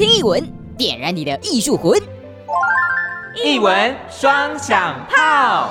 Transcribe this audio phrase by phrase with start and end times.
[0.00, 0.42] 听艺文，
[0.78, 2.00] 点燃你的艺术魂。
[3.44, 5.68] 艺文双响炮。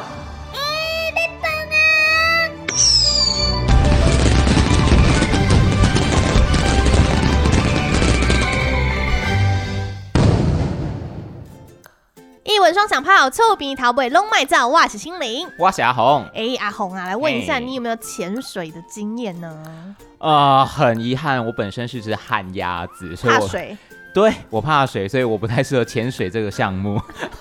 [12.44, 16.24] 艺文双响炮，臭鼻桃尾龙脉造，我是心灵，我是阿红。
[16.36, 19.96] 哎、欸，阿红啊，来问一下，你有没有潜水的经验呢？
[20.20, 23.76] 啊、呃，很遗憾，我本身是只旱鸭子，所以我怕水。
[24.14, 27.00] 对，我怕水，所以我不太适合潜水这个项目。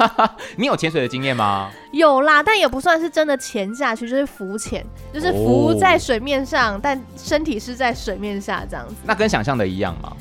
[0.57, 1.71] 你有潜水的经验吗？
[1.93, 8.95] 有啦，但也不算是真的潜下去，就是浮潜，就是浮在水面上，哦、但身体是在水面下这样子。
[9.05, 10.13] 那跟想象的一样吗？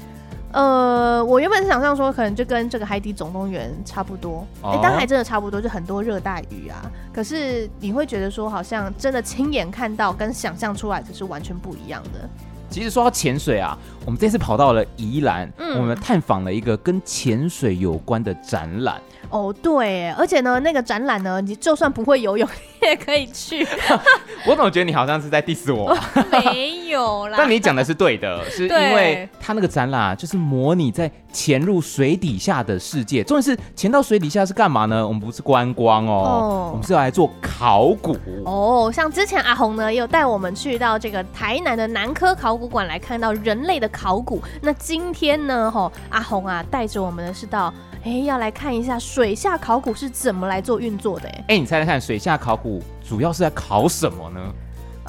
[0.53, 6.89] 呃，我原本是想象说，可能就跟这个《海底总动员》差不多，哎、哦，但还真的差不多，就很多热带鱼啊。
[7.13, 12.27] 可是你会觉得说，好像真的亲眼看到跟想象出来的是完全不一样的。
[12.69, 19.01] 其实说到潜水啊，我们这次跑到了宜兰，嗯、我们探访了一个跟潜水有关的展览。
[19.29, 22.47] 哦，对，而且呢，那个展览呢，你就算不会游泳，
[22.79, 23.67] 你也可以去。
[24.47, 25.93] 我怎么觉得你好像是在 diss 我？
[26.31, 27.35] 没有啦。
[27.37, 33.21] 但你讲的是对的，是因为他那个展览就是模拟在潜入水底下的世界。
[33.25, 35.05] 重点是潜到水底下是干嘛呢？
[35.05, 38.15] 我们不是观光哦，哦我们是要来做考古。
[38.45, 44.41] 哦，像之前阿红呢，也有带我们去到这个台南的南科考古馆来看到人类的考古。
[44.61, 47.73] 那今天呢，吼、哦，阿红啊，带着我们的是到。
[48.03, 51.27] 哎，要来看一下水下考古是怎么来做运作的？
[51.47, 54.39] 哎，你猜猜看，水下考古主要是在考什么呢？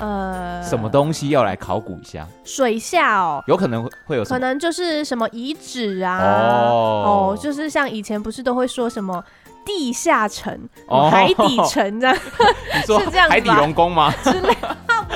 [0.00, 2.26] 呃，什么东西要来考古一下？
[2.44, 4.38] 水下哦，有可能会会有什么？
[4.38, 6.18] 可能就是什么遗址啊？
[6.18, 9.22] 哦，哦，就是像以前不是都会说什么
[9.64, 10.56] 地下城、
[10.88, 12.16] 哦、海底城这样？
[12.74, 13.28] 你说 是这样？
[13.28, 14.12] 海底龙宫吗？
[14.24, 14.56] 之类。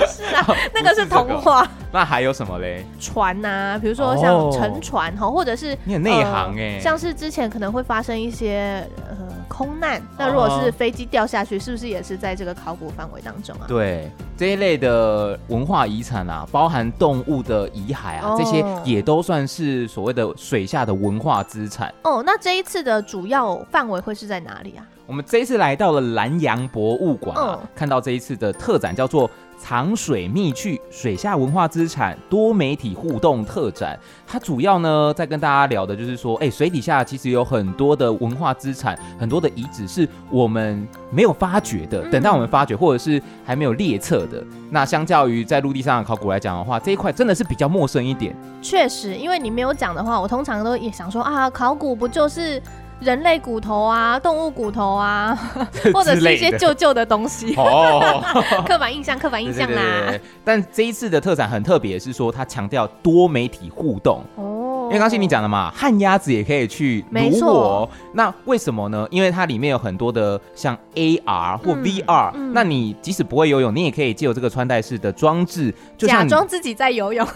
[0.05, 1.67] 不 是啊，那个是童话。
[1.95, 2.84] 那还有什么嘞？
[2.98, 13.69] 船呐、啊，比如说像沉船哈，或者是你很内行哎、像是之前可能会发生一些呃空难，那如果是飞机掉下去，是不是也是在这个考古范围当中啊？
[13.69, 21.93] 对，这一类的文化遗产啊，包含动物的遗骸啊，这些也都算是所谓的水下的文化资产。
[22.04, 24.87] 哦，那这一次的主要范围会是在哪里啊？
[25.06, 29.31] 我们这一次来到了南阳博物馆啊，嗯、看到这一次的特展叫做。
[29.62, 33.97] 藏水秘趣水下文化资产多媒体互动特展，
[34.27, 44.43] 它主要呢在跟大家聊的就是说，哎、欸，水底下其实有很多的文化资产，很多的遗址是我们没有发掘的，等到我们发掘或者是还没有列册的。
[44.69, 48.37] 那相较于在陆地上的考古来讲的话，这一块真的是比较陌生一点。
[48.61, 52.61] 确实，因为你没有讲的话，我通常都也想说啊，考古不就是？
[53.03, 55.35] 人类骨头啊，动物骨头啊，
[55.93, 58.23] 或者是一些旧旧的东西哦，
[58.67, 60.15] 刻板印象，刻板印象啦。
[60.45, 64.89] 但这一次的特展很特别，是说它强调多媒体互动哦。
[64.89, 67.89] 因为刚才你讲了嘛，旱鸭子也可以去如我。
[68.13, 69.07] 那为什么呢？
[69.11, 77.27] 因为它里面有很多的像 AR 或 VR，嗯嗯，那你即使不会游泳，你也可以借由这个穿戴式的装置，就像假装自己在游泳。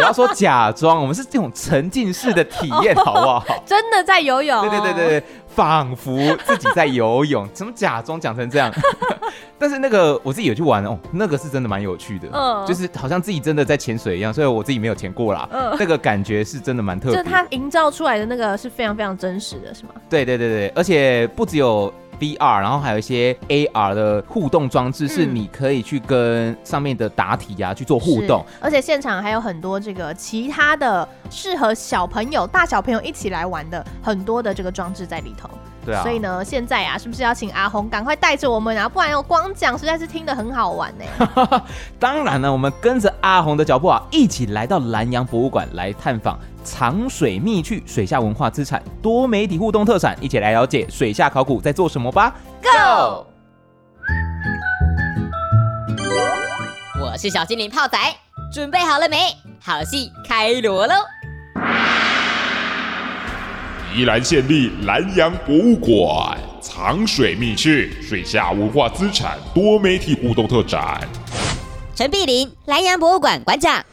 [0.00, 3.44] 不要说假装，我们是这种沉浸式的体验， 好不好？
[3.66, 4.60] 真的在游泳？
[4.68, 8.72] 对对对对，仿佛自己在游泳，怎么假装讲成这样？
[9.58, 19.90] 但是那个我自己有去玩哦，那个是真的蛮有趣的，嗯，就是好像自己真的在潜水一样，所以我自己没有潜过啦，嗯，那个感觉是真的蛮特别，就是它营造出来的那个是非常非常真实的，是吗？
[20.08, 21.92] 对对对对，而且不只有。
[22.20, 35.48] VR，然后还有一些 AR 的互动装置，是你可以去跟上面的答题啊去做互动，而且现场还有很多这个其他的适合小朋友、大小朋友一起来玩的很多的这个装置在里头。
[35.82, 38.86] 对啊，所以呢，现在啊，是不是要请阿红赶快带着我们啊？
[38.86, 41.62] 不然我光讲实在是听得很好玩呢。
[41.98, 52.34] 当然呢，我们跟着阿红的脚步啊，一起来到南洋博物馆来探访藏水秘趣水下文化资产多媒体互动特展，一起来了解水下考古在做什么吧。
[52.62, 53.26] Go！
[57.00, 57.98] 我是小精灵泡仔，
[58.52, 59.16] 准备好了没？
[59.58, 60.94] 好戏开锣喽！
[63.94, 71.00] 宜兰县立兰阳博物馆藏水秘趣水下文化资产多媒体互动特展。
[71.94, 73.84] 陈碧玲，兰阳博物馆馆长。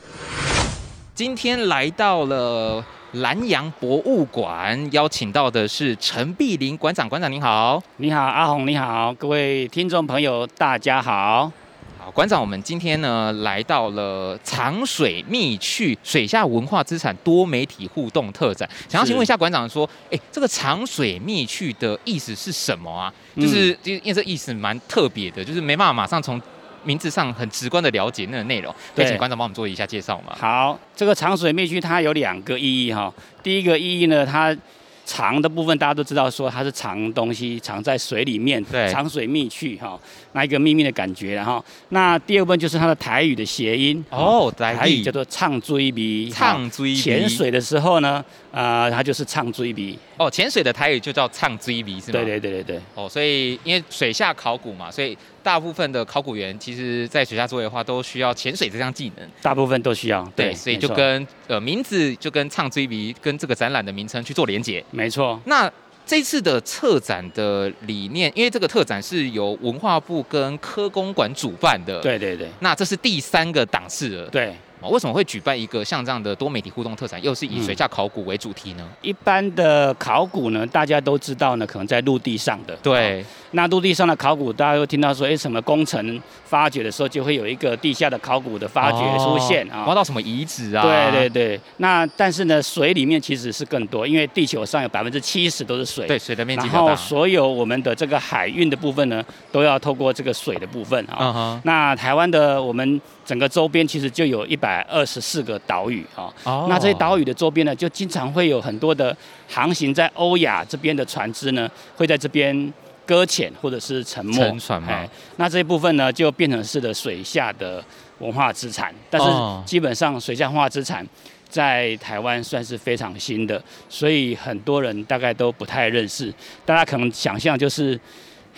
[1.17, 7.09] 今天来到了南阳博物馆，邀请到的是陈碧玲馆长。
[7.09, 11.51] 馆长您好，你好，阿红你好，各位听众朋友大家好。
[11.97, 23.11] 好馆长，我们今天呢来到了长水密趣水下文化资产多媒体互动特展，想要请问一下馆长说，哎，这个长水密趣的意思是什么啊？
[23.35, 26.39] 就是，因为这意思蛮特别的，就是没办法马上从
[26.87, 30.33] 名字上很直观的了解那个内容，可以请馆长帮我们做一下介绍吗？
[30.39, 33.13] 好，这个长水灭区它有两个意义哈。
[33.43, 34.55] 第一个意义呢，它
[35.03, 39.99] 藏的部分大家都知道，说它是藏东西，藏在水里面，对，长水蜜趣哈，
[40.31, 49.99] 那一个秘密的感觉，然后那第二部分就是它的台语的谐音哦，台语叫做唱追鼻，唱追鼻，潜水的时候呢，呃，它就是唱追鼻。
[50.17, 52.13] 哦，潜水的台语就叫唱追鼻是吗？
[52.13, 52.81] 对对对对对。
[52.95, 59.29] 哦，所以因为水下考古嘛，所以大部分的考古员其实在水下作业的话，都需要潜水这项技能。
[59.41, 60.23] 大部分都需要。
[60.35, 64.83] 对，对所以就跟呃名字就跟唱追鼻跟这个展览的名称去做连结。
[64.91, 65.39] 没错。
[65.45, 65.71] 那
[66.05, 71.99] 这次的策展的理念，因为这个特展是由文化部跟科工馆主办的。
[71.99, 72.49] 对对对。
[72.61, 74.27] 那这是第三个档次了。
[74.29, 74.55] 对。
[74.89, 78.83] 为什么会举办一个像这样的多媒体互动特展，又是以水下考古为主题呢？
[78.87, 82.75] 嗯、一般的考古呢，大家都知道呢，可能在陆地上的。
[82.83, 83.25] 对。
[83.51, 90.83] 那陆地上的考古，大家会听到说，哎，什么工程发掘的时候，就会有一个地下的考古的发掘出现啊，挖到什么遗址啊？
[90.83, 91.59] 对对对。
[91.77, 96.05] 那但是呢，水里面其实是更多，因为地球上有百分之七十都是水。
[96.05, 96.67] 对，水的面积。
[96.67, 101.17] 然后所有我们的这个海运的部分呢，都要透过这个水的部分啊。
[101.17, 101.61] Uh huh.
[101.63, 106.33] 那台湾的我们整个周边其实就有一百二十四个岛屿啊。
[106.45, 106.61] 哦。
[106.61, 106.69] Oh.
[106.69, 109.15] 那这些岛屿的周边呢，就经常会有很多的
[109.47, 112.73] 航行在欧亚这边的船只呢，会在这边。
[113.07, 115.07] 搁浅或者是沉没，沉船嘛，
[115.37, 117.81] 那这一部分呢，就变成是的水下的
[118.19, 118.93] 文化资产。
[119.09, 119.27] 但是
[119.65, 121.07] 基本上水下文化资产
[121.47, 126.33] 在台湾算是非常新的，所以很多人大概都不太认识。
[126.65, 127.97] 大家可能想象就是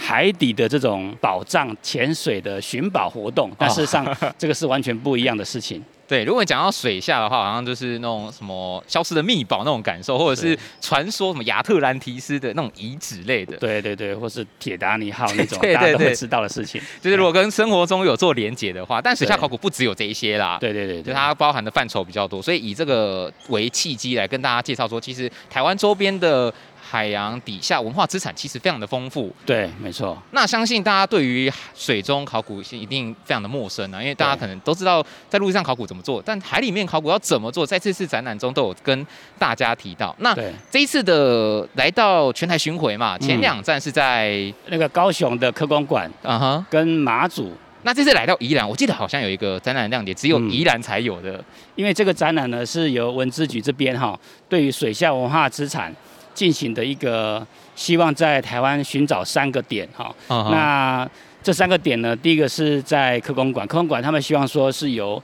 [0.02, 5.84] 海底的这种宝藏潜水的寻宝活动，但事实上这个是完全不一样的事情。
[6.08, 13.56] 对，如果你讲到水下的话，好像就是那种什么消失的秘宝那种感受，或者是传说什么亚特兰提斯的那种遗址类的。
[13.58, 16.82] 对对对，或是铁达尼号那种 大家都会知道的事情。
[17.00, 20.58] 就是如果跟生活中有做连结的话，但水下考古不只有这一些啦。
[20.60, 26.52] 对对对，就它包含的范畴比较多，所以以这个为契机来跟大家介绍说，其实台湾周边的。
[26.92, 30.18] 海洋底下文化资产其实非常的丰富，对，没错。
[30.32, 39.06] 那相信大家对于水中考古一定非常的陌生啊，因为大家可能都知道在陆地上考古怎么做，但海里面考古要怎么做，在这次展览中都有跟
[39.38, 40.16] 大家提到。
[40.18, 40.36] 那
[40.72, 47.54] 这一次的来到全台巡回嘛，前两站是在那个高雄的科工馆，啊哈，跟马祖。
[47.84, 51.42] 那这次来到宜兰，我记得好像有一个展览亮点，只有宜兰才有的，
[51.76, 54.20] 因为这个展览呢是由文资局这边哈，
[54.50, 55.96] 对于水下文化资产。
[56.40, 57.46] 进行的一个
[57.76, 60.52] 希望在台湾寻找三个点哈，uh huh.
[60.52, 61.10] 那
[61.44, 65.22] 这三个点呢，第一个是在科工馆，科工馆他们希望说是由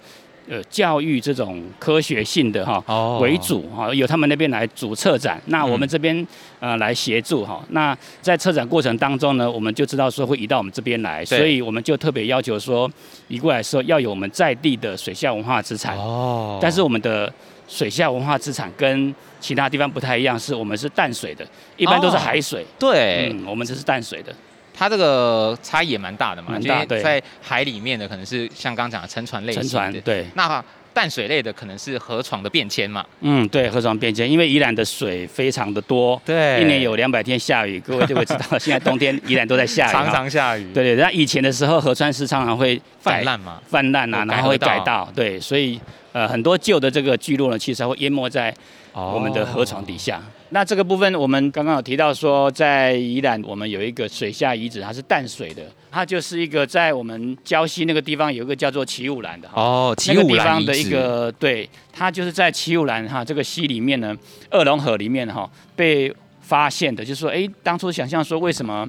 [0.50, 3.18] 呃教育这种科学性的哈、uh.
[3.20, 6.28] 为主哈，由他们那边来主策展，那我们这边
[6.60, 12.92] 呃来协助哈，那在策展过程当中呢，我们就知道说会移到我们这边来，所以我们就特别要求说
[13.30, 16.62] 移过来说要有我们在地的水下文化资产哦，uh.
[16.62, 17.32] 但是我们的
[17.68, 21.46] 水下文化资产跟其他地方不太一样，是我们是淡水的，
[21.78, 22.64] 一般都是海水。
[22.64, 24.34] 哦、对、嗯，我们这是淡水的，
[24.74, 26.52] 它这个差异也蛮大的嘛。
[26.52, 27.02] 蛮大，对。
[27.02, 30.26] 在海里面的可能是像刚刚讲的沉船类型的，沉船对。
[30.36, 30.64] 那
[30.96, 33.06] 淡水类的可能是河床的变迁嘛。
[33.20, 40.72] 嗯，对，河床变迁，因为宜兰的水非常的多，对，一年有两百天下雨，各位就会知道， 现在冬天宜兰都在下雨，常常下雨。
[40.74, 45.80] 对对，那以前的时候河川是常常会泛滥嘛，泛滥啊，然后会改道，对，所以
[46.14, 48.52] 呃很多旧的这个聚落呢，其实还会淹没在。
[48.98, 50.24] 我们的河床底下，
[50.56, 64.16] 那这个部分我们刚刚有提到说，在宜兰我们有一个水下遗址，它是淡水的，它就是一个在我们礁溪那个地方有一个叫做奇武兰的哦，那个地方的一个对，它就是在奇武兰哈这个溪里面呢，
[64.50, 66.10] 二龙河里面哈被
[66.46, 68.88] 发现的，就是说，哎，当初想象说为什么？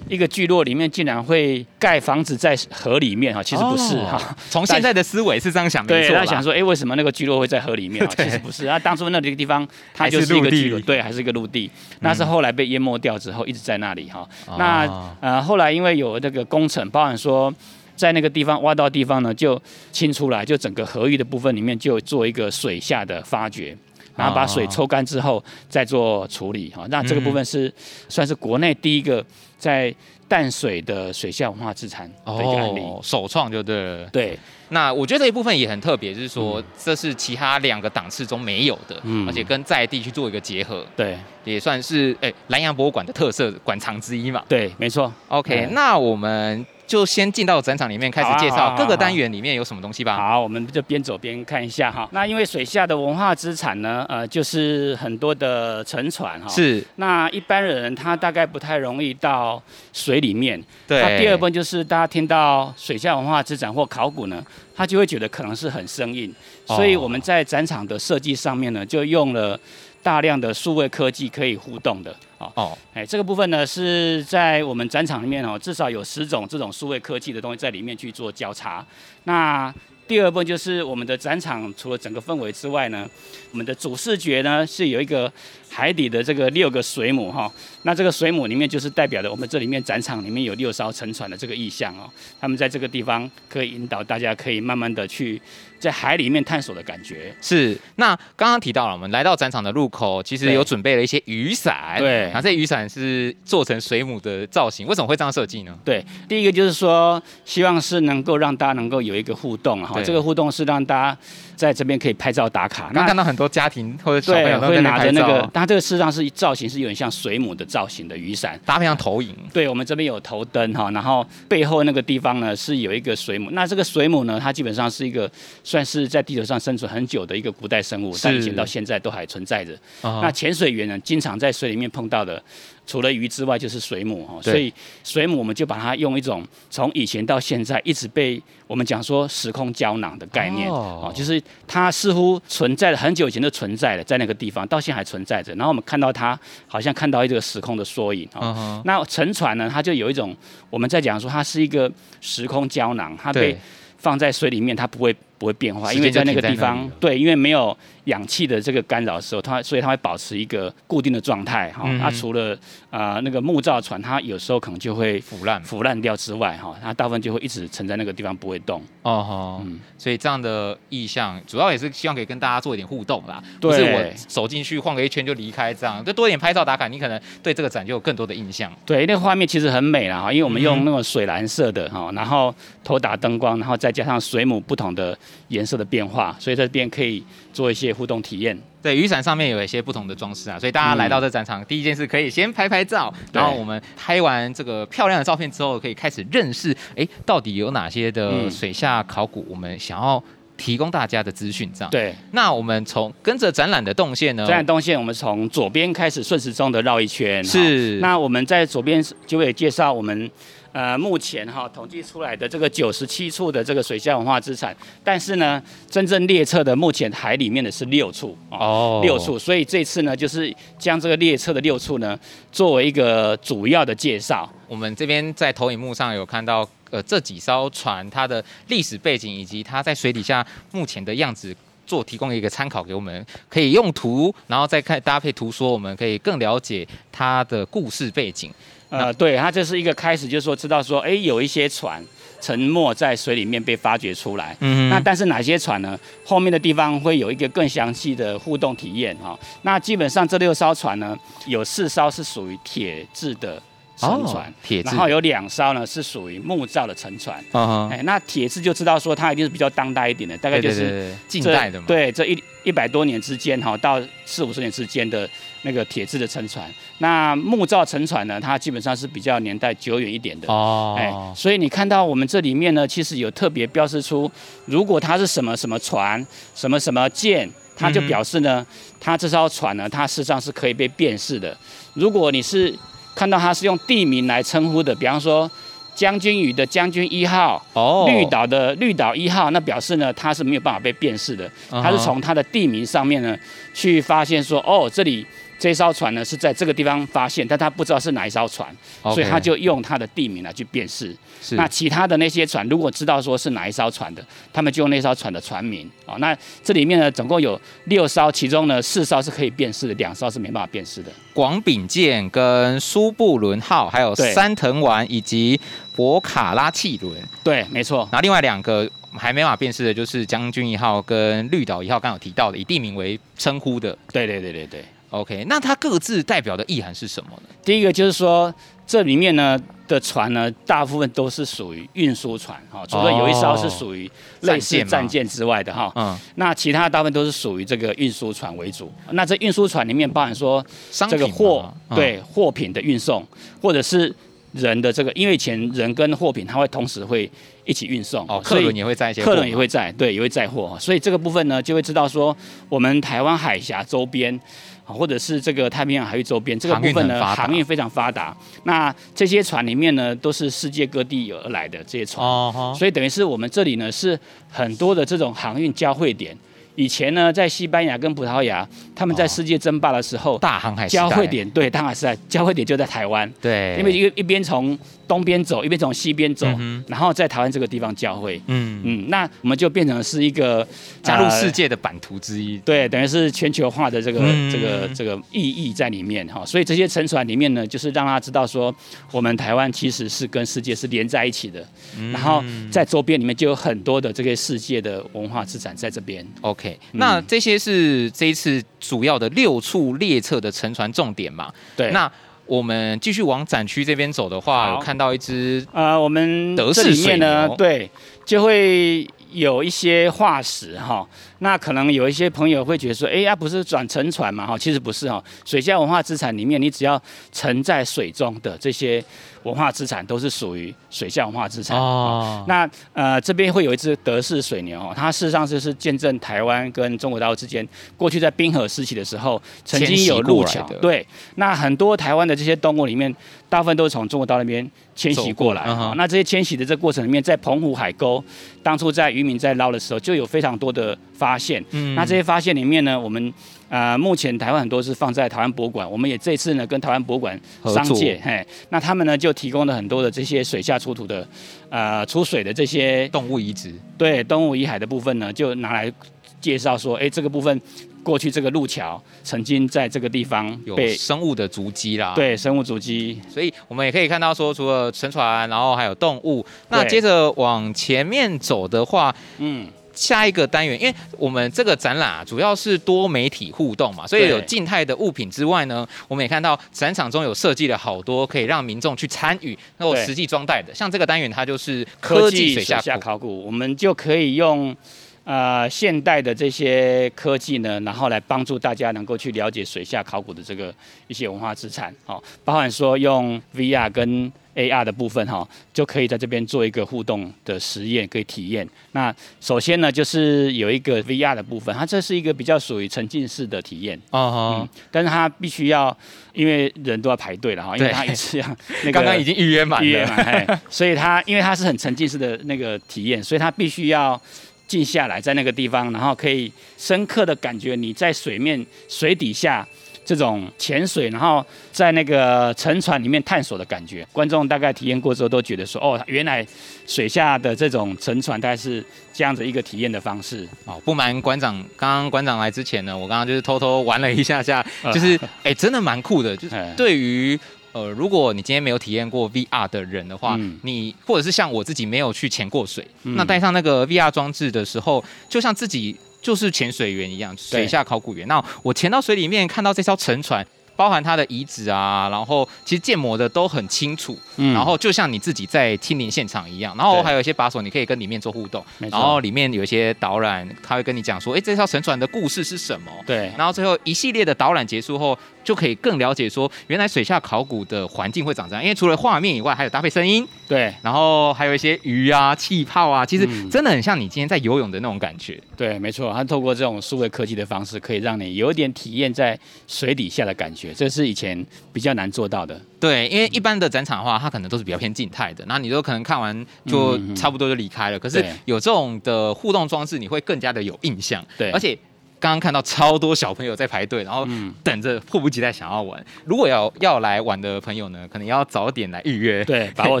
[0.06, 4.36] 一个聚落里面竟然会盖房子在河里面哈，其实不是哈。
[4.50, 8.06] 从现在的思维是这样想的，对，他想说，哎，为什么那个聚落会在河里面？
[8.14, 11.70] 其实不是，啊，当初那个地方它就是一个聚落，对，还是一个陆地。
[12.00, 14.28] 那是后来被淹没掉之后，一直在那里哈。
[14.58, 14.86] 那
[15.20, 17.50] 呃，后来因为有那个工程，包含说
[17.96, 19.58] 在那个地方挖到地方呢，就
[19.90, 23.74] 清出来，就整个河域的部分里面就做一个水下的发掘，
[24.16, 26.86] 然后把水抽干之后再做处理哈。
[26.88, 27.72] 那这个部分是
[28.08, 29.24] 算是国内第一个。
[29.56, 29.94] 在
[30.28, 34.06] 淡水的水下文化资产的一个案例，哦、首创就对了。
[34.10, 40.84] 对，那我觉得这一部分也很特别，就是说这是其他两个档次中没有的，嗯、而且跟在地去做一个结合。
[40.94, 44.44] 对，也算是哎兰阳博物馆的特色馆藏之一嘛。
[44.46, 45.10] 对，没错。
[45.28, 46.66] OK，那我们。
[46.86, 50.16] 就先进到展场里面开始介绍各个单元里面有什么东西吧。
[50.16, 52.08] 好，我们就边走边看一下哈。
[52.12, 56.48] 那因为水下的文化资产呢，呃，就是很多的沉船哈。
[56.48, 56.84] 是。
[56.96, 59.62] 那一般人他大概不太容易到
[59.92, 60.62] 水里面。
[60.86, 61.00] 对。
[61.00, 66.34] 那第二部分就是大家听到水下文化资产或考古呢，他就会觉得可能是很生硬，
[66.66, 69.58] 所以我们在展场的设计上面呢，就用了。
[70.04, 72.14] 大量的数位科技可以互动的
[72.44, 78.84] 哦哦，哎，这个部分呢是在我们展场里面哦，至少有十种这种数位科技的东西在里面去做交叉。
[79.24, 79.72] 那
[80.06, 83.08] 第二部分就是我们的展场，除了整个氛围之外呢，
[83.52, 85.32] 我们的主视觉呢是有一个
[85.70, 87.50] 海底的这个六个水母哈。
[87.84, 92.10] 那这个水母里面就是代表的我们这里面展场里面有六艘沉船的这个意象哦。
[92.38, 95.40] 他们在这个地方可以引导大家可以慢慢的去
[95.78, 97.34] 在海里面探索的感觉。
[97.40, 97.76] 是。
[97.96, 101.96] 那刚刚提到了我们来到展场的入口，其实有准备了一些雨伞。
[101.98, 102.22] 对。
[102.22, 105.78] 然后这雨伞是做成水母的造型，为什么会这样设计呢？
[105.84, 106.04] 对。
[106.28, 110.00] 第一个就是说，希望是能够让大家能够有一个互动哈。
[110.02, 111.18] 这个互动是让大家
[111.54, 112.90] 在这边可以拍照打卡。
[112.94, 119.34] 刚看到很多家庭或者小朋友会拿着那个，它这个事实上是造型是有点像水母的造型的雨伞，搭配上投影。
[119.52, 123.50] 对，我们这边有头灯哈，然后背后那个地方呢是有一个水母。
[123.52, 125.30] 那这个水母呢，它基本上是一个
[125.64, 129.76] 算是在地球上生存很久的一个古代生物，但以前到现在都还存在着。
[130.02, 132.40] 那潜水员呢，经常在水里面碰到的。
[132.86, 134.70] 除了鱼之外，就是水母哈，所以
[135.02, 148.82] 水母我们就把它用一种从以前到现在一直被我们讲说时空胶囊的概念哦，就是它似乎存在了很久以前就存在了，在那个地方到现在还存在着，然后我们看到它好像看到一个时空的缩影啊。
[148.84, 150.36] 那沉船呢，它就有一种
[150.68, 151.90] 我们在讲说它是一个
[152.20, 153.56] 时空胶囊，它被
[153.96, 155.16] 放在水里面，它不会。
[155.44, 161.88] 不会变化，因为在那个地方，对，因为没有氧气的这个干扰的时候，它所以它会保持一个固定的状态哈。
[161.98, 162.54] 它、除了
[162.90, 168.82] 啊、呃、那个木造船，它有时候可能就会腐烂腐烂掉之外哈，它大部分就会一直沉在那个地方不会动。
[169.02, 178.72] 哦吼，嗯，所以这样的意向主要也是希望可以跟大家做一点互动啦，对不是我走进去晃个一圈就离开这样，就多一点拍照打卡，你可能对这个展就有更多的印象。
[178.86, 185.16] 对，那个画面其实很美啦哈，因为我们用那种水蓝色的哈，然后头打灯光，然后再加上水母不同的。
[185.48, 187.22] 颜色的变化，所以这边可以
[187.54, 188.58] 做一些互动体验。
[188.82, 200.22] 对，雨伞上面有一些不同的装饰啊，所以大家来到这展场，嗯、第一件事可以先拍拍照，然后我们拍完这个漂亮的照片之后，可以开始认识，哎，到底有哪些的水下考古，我们想要
[200.58, 201.70] 提供大家的资讯。
[201.72, 201.90] 这样。
[201.90, 202.14] 对。
[202.32, 204.44] 那我们从跟着展览的动线呢？
[204.46, 207.42] 展览动线，我们从左边开始顺时钟的绕一圈。
[207.42, 207.98] 是。
[208.00, 210.30] 那我们在左边就会介绍我们。
[210.74, 222.18] 呃，目前哈统计出来的这个九十七处的这个水下文化资产，但是呢，真正列册的目前海里面的是六处哦，六处，所以这次呢，就是将这个列册的六处呢，
[222.50, 224.52] 作为一个主要的介绍。
[224.66, 231.54] 我们这边在投影幕上有看到，呃，这几艘船它的历史背景以及它在水底下目前的样子，
[231.86, 238.52] 做提供一个参考给我们，可以用图，然后再看搭配图说，我们可以更了解它的故事背景。
[238.90, 242.04] 呃，对，它这是一个开始，就是说知道说，哎，有一些船
[242.40, 244.56] 沉没在水里面被发掘出来。
[244.60, 244.88] 嗯哼。
[244.90, 245.98] 那但是哪些船呢？
[246.24, 249.38] 后面的地方会有一个更详细的互动体验哈。
[249.62, 253.60] 那基本上这六艘船呢，有四艘是属于铁制的
[254.08, 257.42] 沉船，然后有两艘呢是属于木造的沉船。
[257.90, 261.86] 哎，那铁质就知道说它一定是比较当代一点的，大概就是近代的嘛。
[261.86, 265.28] 对，这一一百多年之间哈，到四五十年之间的。
[265.66, 268.38] 那个铁质的沉船，那木造沉船呢？
[268.38, 270.94] 它基本上是比较年代久远一点的哦。
[270.98, 274.30] 哎，所以你看到我们这里面呢，其实有特别标示出，
[274.66, 276.22] 如果它是什么什么船，
[276.54, 278.66] 什么什么舰，它就表示呢，
[279.00, 281.56] 它这艘船呢，它事实上是可以被辨识的。
[281.94, 282.70] 如果你是
[283.14, 285.50] 看到它是用地名来称呼的，比方说。
[285.96, 293.38] 将军屿的将军一号，哦，绿岛的绿岛一号，那表示呢，它是没有办法被辨识的，它是从它的地名上面呢
[293.72, 295.24] 去发现说，哦，这里
[295.64, 298.68] 这艘船呢是在这个地方发现，但他不知道是哪一艘船，
[299.02, 301.16] 所以他就用他的地名来去辨识。
[301.40, 305.90] 是，那其他的那些船，如果知道说是哪一艘船的，他们就用那艘船的船名。
[306.04, 311.10] 哦，那这里面呢，总共有六艘，其中呢四艘是可以辨识的，两艘是没办法辨识的。
[311.32, 315.58] 广丙舰跟苏布伦号，还有三藤丸以及
[315.96, 317.14] 博卡拉汽轮。
[317.42, 318.06] 对，没错。
[318.12, 323.96] 然后另外两个还没办法辨识的，就是将军一号跟绿岛一号，刚有提到的，以地名为称呼的。
[324.12, 324.84] 对对对对对。
[325.14, 327.48] OK，那它各自代表的意涵是什么呢？
[327.64, 328.52] 第一个就是说，
[328.86, 338.92] 这里面呢的船呢，大部分都是属于运输船哈，除了有一艘是属于类似战舰之外的哈，嗯，那其他大部分都是属于这个运输船为主。
[339.12, 343.24] 那这运输船里面包含说这个货对货品的运送，
[343.62, 344.12] 或者是
[344.54, 347.30] 人的这个，因为以前人跟货品它会同时会
[347.64, 352.36] 一起运送哦，客人也会载一些，客人也会载，对，也会载货，所以这个部分呢就会知道说
[352.68, 354.40] 我们台湾海峡周边。
[354.86, 358.36] 或者是这个太平洋海域周边这个部分呢，航运非常发达。
[358.64, 364.20] 那这些船里面呢，都是世界各地而来的这些船，哦所以等于是我们这里呢是
[364.50, 366.36] 很多的这种航运交汇点。
[366.76, 374.76] 以前呢，在西班牙跟葡萄牙，他们在世界争霸的时候，大航海交汇点，对，大航海时代交汇点就在台湾，对，因为一个一边从
[375.08, 378.82] 东边走，一边从西边走，嗯、然后在台湾这个地方交汇，嗯。
[378.84, 380.66] 嗯，那我们就变成是一个
[381.02, 388.74] 加入世界的版图之一，呃、对，等于是全球化的这个、嗯、这个这个意义在里面哈，所以这些沉船里面呢，就是让他知道说，
[389.10, 391.66] 我们台湾其实是跟世界是连在一起的，
[391.98, 401.52] 嗯、然后在周边里面就有很多的这个世界的文化资产在这边，OK，、嗯、那这些是这一次主要的六处列册的沉船重点嘛？
[401.76, 402.10] 对，那。
[402.46, 407.90] 我们继续往展区这边走的话，有看到一只呃，我们这里面呢，对，
[408.24, 411.06] 就会有一些化石哈。
[411.44, 414.56] 那可能有一些朋友会觉得说，哎呀，不是转沉船嘛哈？
[414.56, 415.22] 其实不是哈。
[415.44, 419.04] 水下文化资产里面，你只要沉在水中的这些。
[419.44, 421.76] 文化资产都是属于水下文化资产。
[421.76, 430.66] 哦，那呃这边会有一只德式水牛哦，它事实上就是见证台湾跟中国大陆之间过去在冰河时期的时候曾经有路桥。
[430.80, 433.14] 对，那很多台湾的这些动物里面，
[433.50, 435.64] 大部分都是从中国大陆那边迁徙过来。
[435.66, 438.24] 嗯、那这些迁徙的这个过程里面，在澎湖海沟，
[438.62, 441.64] 当初在渔民在捞的时候，就有非常多的发现。
[441.70, 443.32] 嗯，那这些发现里面呢，我们。
[443.70, 451.26] 呃，目前台湾很多是放在台湾博物馆，我们也这次呢跟台湾博物馆商界，嘿，那他们呢就提供了很多的这些水下出土的，
[451.70, 455.92] 呃，出水的这些动物遗址，对，动物遗骸的部分呢，就拿来
[456.40, 457.60] 介绍说，哎，这个部分
[458.04, 469.66] 过去这个路桥曾经在这个地方有生物的足迹啦，对，生物足迹，所以我们也可以看到说，除了沉船，然后还有动物，那接着往前面走的话，嗯。
[469.94, 480.74] 下一个单元，因为我们这个展览啊，主要是多媒体互动嘛，所以有静态的物品之外呢，我们也看到展场中有设计了好多可以让民众去参与，然后实际装袋的。
[480.74, 484.76] 像这个单元，它就是科技水下考古，我们就可以用
[485.24, 490.74] 呃现代的这些科技呢，然后来帮助大家能够去了解水下考古的这个
[491.06, 498.68] 一些文化资产，哦，包含说用 VR 跟 AR 的部分哈，就可以在这边做一个互动的实验，可以体验。
[498.92, 504.00] 那首先呢，就是有一个 VR 的部分，它这是一个比较属于沉浸式的体验。
[504.10, 505.96] 哦、uh 但是它必须要，
[506.32, 508.46] 因为人都要排队了哈，因为它一次要
[508.84, 514.20] 那个 刚刚已经预约满了，预约满， 所以它因为它是很沉浸式的那个体验，所以它必须要
[514.66, 519.66] 静下来在那个地方，然后可以深刻的感觉你在水面水底下。
[520.04, 526.46] 这种潜水，然后在那个沉船里面探索的感觉，观众大概体验过之后都觉得说，哦，原来
[526.86, 530.46] 水下的这种沉船大概是这样子一个体验的方式。
[530.66, 536.36] 哦，不瞒馆长，刚刚馆长来之前呢，我刚刚就是偷偷玩了一下下，就是 哎、欸，真的蛮酷的。
[536.36, 537.38] 就是对于
[537.72, 545.96] 呃，如果你今天没有体验过 VR 的人的话，嗯、你或者是像我自己没有去潜过水，嗯、那带上那个 VR 装置的时候，就像自己。
[546.24, 548.26] 就是潜水员一样，水下考古员。
[548.26, 550.44] 那我潜到水里面，看到这艘沉船。
[550.76, 562.90] 包含它的遗址啊，然后其实建模的都很清楚，嗯，然后就像你自己在亲临现场一样，然后还有一些把手，你可以跟里面做互动，对然后里面有一些导览，他会跟你讲说，哎，这艘沉船的故事是什么？
[563.06, 575.40] 对，然后最后一系列的导览结束后，就可以更了解说，原来水下考古的环境会长这样，因为除了画面以外，还有搭配声音，对，然后还有一些鱼啊、气泡啊，其实真的很像你今天在游泳的那种感觉。
[575.56, 582.60] 对，没错，它透过这种数位科技的方式，可以让你有点体验在水底下的感觉，这是以前比较难做到的。
[582.80, 587.96] 对，因为一般的展场的话，它可能都是比较偏静态的，那你都可能看完就差不多就离开了。
[587.96, 591.24] 嗯、可是有这种的互动装置，你会更加的有印象。
[591.38, 591.78] 对，而且。
[592.24, 594.26] 刚刚看到超多小朋友在排队，然后
[594.62, 596.02] 等着迫不及待想要玩。
[596.24, 600.00] 如果要要来玩的朋友呢，可能要早点来预约，对， 把握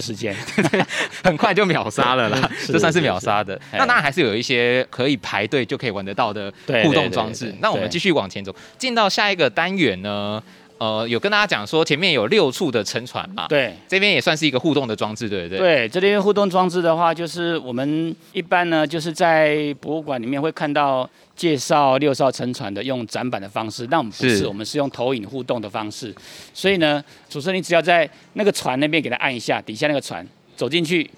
[0.00, 0.34] 时间，
[1.22, 3.60] 很快就秒杀了啦， 这算是秒杀的。
[3.72, 6.50] 那当然还是有一些可以排队就可以玩得到的
[6.82, 7.54] 互动装置。
[7.60, 10.42] 那我们继续往前走，进到下一个单元呢。
[10.84, 15.58] 呃有跟大家讲说前面有六处的沉船嘛，对，这边也算是一个互动的装置，对不对？
[15.58, 26.14] 对，这边互动装置的话，就是我们一般呢就是在博物馆里面会看到介绍六艘沉船的用展板的方式，但我们不是，是我们是用投影互动的方式，
[26.52, 31.08] 所以呢，主持人你只要在那个船那边给他按一下，底下那个船走进去。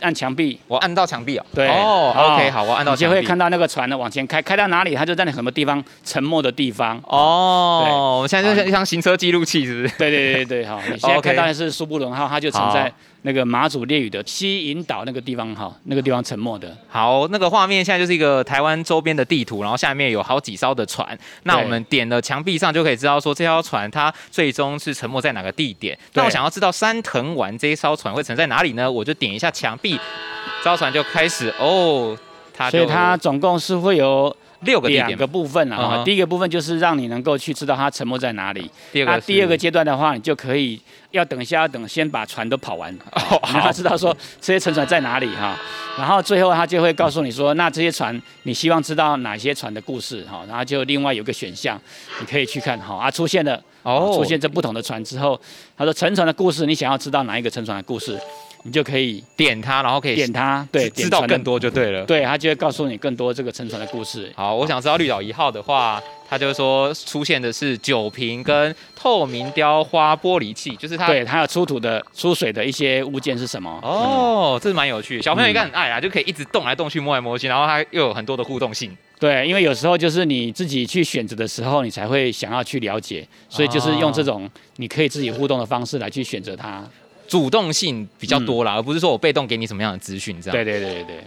[0.00, 1.46] 按墙壁，我按到墙壁哦。
[1.54, 3.14] 对，哦，OK，好，我按到墙壁。
[3.14, 7.00] 你就会看到那个船呢往前开，开到哪里，它就在你什么地方沉没的地方。
[7.04, 9.94] 哦，我现在就像像行车记录器，是不是？
[9.98, 12.92] 对对对对，好，你现在看到的是苏布伦号，它就沉在。
[13.26, 16.72] 那个马祖列屿的西引岛那个地方哈，那个地方沉没的。
[16.88, 21.18] 好，那个画面现在就是一个台湾周边的地图，然后下面有好几艘的船。
[21.42, 25.98] 那我们点了墙壁上就可以知道说这艘船它最终是沉没在哪个地点。
[26.14, 28.88] 那我想要知道山藤丸这一艘船会沉在哪里呢？
[28.88, 29.98] 我就点一下墙壁，
[30.62, 32.16] 这艘船就开始哦，
[32.54, 34.34] 它所以它总共是会有。
[34.60, 38.70] 六个两个部分啊，哈，第一个部分就是让你能够去知道它沉没在哪里。
[38.92, 45.58] 第二个，第二个阶段的话，你就可以要等一下，要等先把船都跑完， 哦、然后知道说这些沉船在哪里哈。
[45.98, 50.44] 然后最后他就会告诉你说，那这些船你希望知道哪些船的故事哈？
[50.48, 51.80] 然后就另外有个选项，
[52.20, 55.40] 你可以去看哈啊，出现了哦，出现这不同的船之后，
[55.76, 58.18] 他说沉船的故事，你想要知道哪一个沉船的故事？
[58.62, 62.04] 你就可以点它，然后可以点它，对，知道更多就对了。
[62.04, 64.32] 对，它就会告诉你更多这个沉船的故事。
[64.34, 71.06] 好，我想知道绿岛一号的话，它就是说出现的是酒瓶跟透明雕花玻璃器，就是它。
[71.06, 73.70] 对，它有出土的出水的一些物件是什么？
[73.82, 75.22] 哦，嗯、这是蛮有趣。
[75.22, 78.96] 小朋友应该很爱啊，就可以一直动来动去，摸来摸去，然后它又有很多的互动性。
[79.18, 86.84] 对，因为有时候就是你自己去选择的时候，你才会想要去了解，所以就是用这种你可以自己互动的方式来去选择它。
[87.28, 90.52] 主动性比较多啦，嗯、而不是说我被动给你什么样的资讯这样。
[90.52, 91.24] 对对对对对。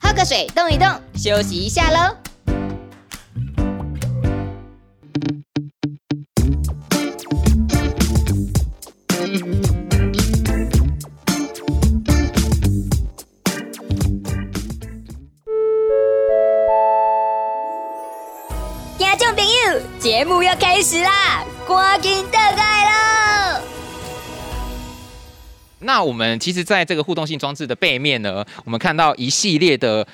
[0.00, 2.16] 喝个水，动一动，休息一下喽。
[18.98, 23.69] 听众朋友，节目要开始啦，赶紧倒来喽！
[25.80, 30.06] 那我们其实，在这个互动性装置的背面呢，我们看到一系列的，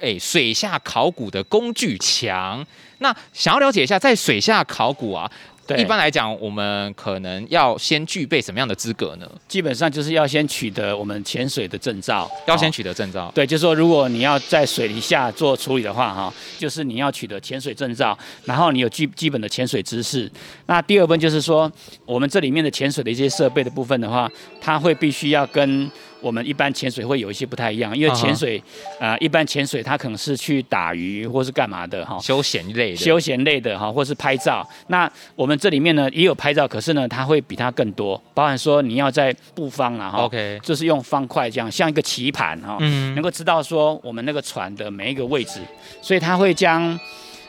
[0.00, 2.64] 诶，水下考古的工具墙。
[2.98, 5.30] 那想要了解一下，在水下考古啊。
[5.72, 9.30] 对，一般来讲，我们可能要先具备什么样的资格呢？
[9.48, 13.30] 基本上就是要先取得我们潜水的证照，要先取得证照。
[13.34, 20.30] 对，就是说，如果你要在水底下做处理的话，哈，就是你要取得潜水证照，然后你有基基本的潜水知识。
[20.66, 21.70] 那第二部分就是说，
[22.04, 24.30] 我们这里面的潜水的一些设备的部分的话，
[24.60, 25.90] 它会必须要跟。
[26.22, 28.56] 我们一般潜水会有一些不太一样，因为潜水，
[29.00, 34.66] 啊、呃，一般潜水它可能是去打鱼或是干嘛的哈，休闲类的，休闲类的哈，或是拍照。
[34.86, 45.60] 那我们这里面呢也有拍照，可是呢它会比它更多，包含说你要在布方啊哈，OK，就是用方块这样，像一个棋盘哈，嗯，能够知道说我们那个船的每一个位置，
[46.00, 46.98] 所以它会将。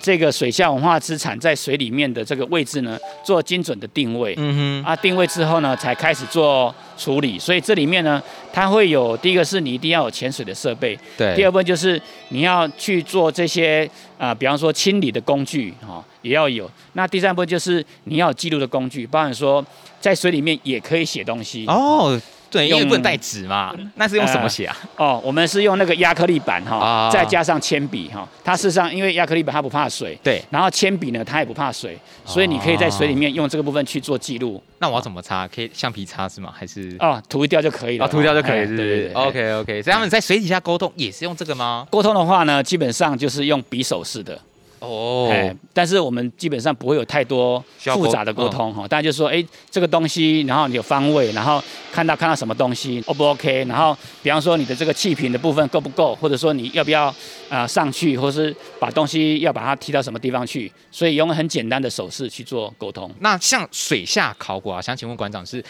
[0.03, 4.33] 这个水下文化资产在水里面的这个位置呢，做精准的定位。
[4.37, 4.89] 嗯哼。
[4.89, 7.39] 啊，定位之后呢，才开始做处理。
[7.39, 10.99] 所以这里面呢，它会有第一个是你一定要有潜水的设备。
[11.17, 11.33] 对。
[11.37, 16.69] 第二部分就是你要去做这些啊、呃，比方说清理的工具哈、哦，也要有。
[16.91, 19.65] 那第三部分就是你要有记录的工具，包含说
[20.01, 21.65] 在水里面也可以写东西。
[21.67, 22.21] 哦。
[22.53, 24.77] 对，因为不能带纸嘛，那是用什么写啊？
[24.95, 28.27] 呃、哦，我们是用那个亚克力板哈，哦、再加上铅笔哈。
[28.43, 30.39] 它事实上，因为亚克力板它不怕水，对。
[30.51, 34.61] 然后铅笔呢，它也不怕水，所以你可以在水里面用这个部分去做记录。
[34.77, 35.47] 那我要怎么擦？
[35.47, 36.53] 可以橡皮擦是吗？
[36.55, 36.95] 还是？
[36.99, 38.05] 哦，涂掉就可以了。
[38.05, 39.13] 哦，涂掉就可以，是对对对。
[39.13, 41.87] OK OK，所以他们在水底下沟通也是用这个吗？
[41.89, 44.39] 沟通的话呢，基本上就是用比手势的。
[44.83, 53.63] 哦，哎，但是我们基本上不会有太多复杂的沟通哈，大家就说，哎，这个东西，然后你有方位，然后看到看到什么东西，O 不 OK？
[53.65, 57.13] 然后比方说你的这个气瓶的部分够不够，或者说你要不要
[57.49, 63.09] 啊上去，或是把东西要把它提到什么地方去，所以用很简单的手势去做沟通。
[63.19, 65.63] 那像水下考古啊，想请问馆长是？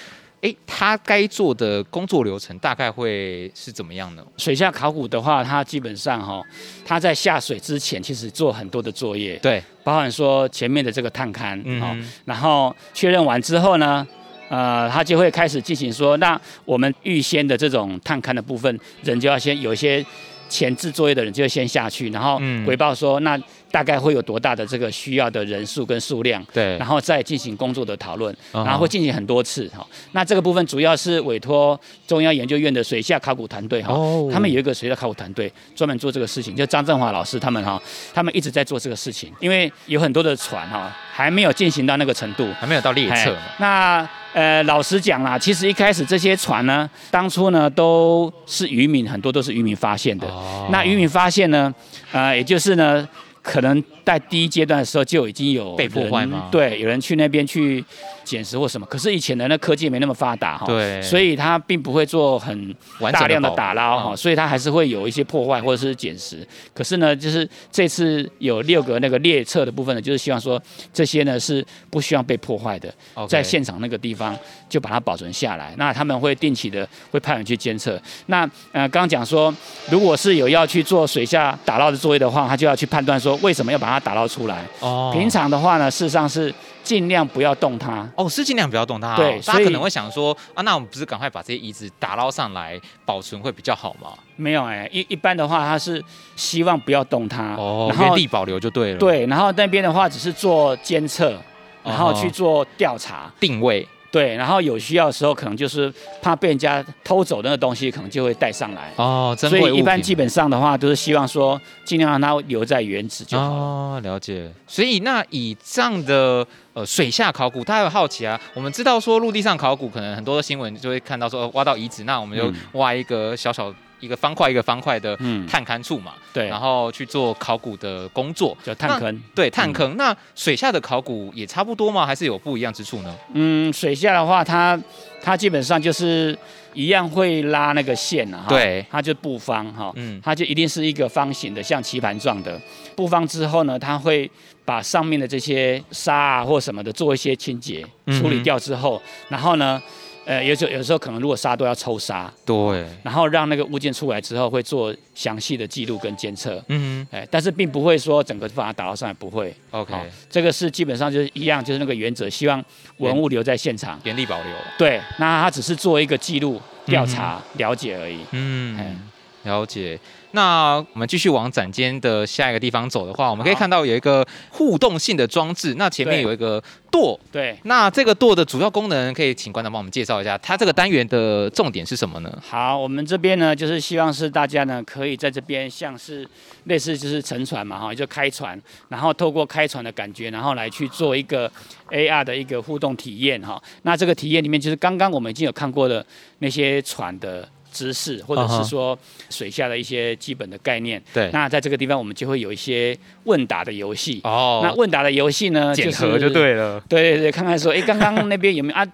[0.43, 4.21] 哎，他该做的工作流程大概会是怎么样呢？
[4.35, 6.43] 水下考古的话，他基本上哈，
[6.85, 14.05] 他在下水之前其实做很多的作业，对，包含说前面的这个探勘，嗯哦，然后确认完之后呢，
[14.49, 20.05] 呃，他就会开始进行说，那我们预先的这种探勘的部分，人就要先有一些。
[20.49, 23.39] 前置作业的人就要先下去，然后回报说，那
[23.73, 29.83] 大概会有多大的这个需要的人数跟数量，对，然后再进行工作的讨论，然后会进行很多次哈。
[30.11, 33.95] 那这个部分主要是委托中央研究院的水下考古团队哈，
[34.31, 37.81] 他们有一个水下考古团队专门做这个事情，就张振华老师他们哈，
[38.13, 40.95] 他们一直在做这个事情，因为有很多的船哈。
[41.15, 43.37] 还没有进行到那个程度，还没有到列册。
[43.59, 50.27] 那呃，老实讲啦，其实一开始这些船呢，当初呢都是渔民，很多都是渔民发现的。
[50.27, 51.71] 哦、那渔民发现呢，
[52.11, 53.07] 呃，也就是呢。
[53.43, 56.47] 可能在第一阶段的时候就已经有被破坏吗？
[56.49, 57.83] 对，有人去那边去
[58.23, 58.85] 捡拾或什么。
[58.87, 62.75] 可是以前的那科技没那么发达哈，对，所以它并不会做很
[63.11, 66.45] 大量的打捞哈，所以它还是会有一些破坏或者是捡拾。
[66.73, 70.61] 可是呢，就是这次有六个那个列册的部分呢，就是希望说
[70.93, 72.93] 这些呢是不需要被破坏的，
[73.27, 74.35] 在现场那个地方
[74.67, 75.73] 就把它保存下来。
[75.77, 78.01] 那他们会定期的会派人去监测。
[78.27, 79.53] 那呃，刚刚讲说，
[79.89, 83.37] 如果是有要去做水下打捞的作业的话，他就要去判断说。
[83.43, 84.63] 为什么要把它打捞出来？
[84.79, 88.07] 哦，平常的话呢，事实上是尽量不要动它。
[88.15, 89.15] 哦，是尽量不要动它。
[89.15, 94.09] 对，大家可能会想说啊，那我们不是赶快把这些遗址打捞上来保存会比较好吗？
[94.35, 96.03] 没有哎、欸，一一般的话，它是
[96.35, 98.99] 希望不要动它，哦，然后原地保留就对了。
[98.99, 101.39] 对，然后那边的话只是做监测，
[101.83, 103.87] 然后去做调查、定位。
[104.13, 108.91] 对，然后有需要的时候，可能就是怕被人家偷走那个东西，可能就会带上来。
[108.95, 113.45] 哦，所以一般基本上的话，都是希望说尽量让它留在原址就好。
[113.45, 114.47] 哦，了解。
[114.67, 118.39] 所以那以这样的呃水下考古，大家有好奇啊。
[118.53, 123.73] 我们知道说陆地上考古，可能很多的新闻就会看到说挖到遗址，那我们就挖一个小小。
[124.03, 125.15] 一个方块一个方块的
[125.47, 129.23] 探勘处嘛，嗯、对，然后去做考古的工作，叫探坑。
[129.33, 129.93] 对，探坑。
[129.93, 132.05] 嗯、那水下的考古也差不多吗？
[132.05, 133.15] 还是有不一样之处呢？
[133.33, 134.77] 嗯，水下的话，它
[135.21, 136.37] 它基本上就是
[136.73, 142.59] 一样会拉那个线啊，对，它就布方哈，嗯，它就一定是一个方形的，像棋盘状的
[142.97, 144.29] 布方之后呢，它会
[144.65, 147.85] 把上面的这些沙啊或什么的做一些清洁
[148.19, 149.81] 处理掉之后，嗯、然后呢。
[150.25, 159.93] 呃，有时候有时候可能如果沙都要抽沙，对，然后让那个物件出来之后会做详细的记录跟监测，嗯，哎，但是并不会说整个把它打捞上来，不会，OK，
[160.29, 162.63] 这个是基本上就是一样，就是那个原则，希望
[162.97, 169.99] 文物留在现场，原地保留，对，那它只是做一个记录、调查、嗯、了解而已，嗯，嘿了解。
[170.35, 175.75] 那我们继续往展间的下一个地方走的话，我们可以看到有一个互动性的装置。
[175.75, 177.55] 那前面有一个舵，对。
[177.65, 180.35] 那这个舵的主要功能，可以请馆长帮我们介绍一下。
[180.39, 182.35] 它这个单元的重点是什么呢？
[182.49, 186.27] 好，我们这边呢，就是希望是大家呢，可以在这边像是
[186.63, 191.51] 类似就是乘船嘛，哈，就开船，然后透过开船的感觉，然后来去做一个
[191.91, 193.61] AR 的一个互动体验，哈。
[193.83, 196.03] 那这个体验里面，就是刚刚我们已经有看过的
[196.39, 197.47] 那些船的。
[197.73, 198.97] 知识，或者是说
[199.29, 201.01] 水下的一些基本的概念。
[201.13, 204.21] 对，那在这个地方，我们就会有一些问答的游戏。
[204.23, 206.79] 哦，那问答的游戏呢，检核就对了。
[206.87, 208.87] 对对对，看看说，哎，刚刚那边有没有啊？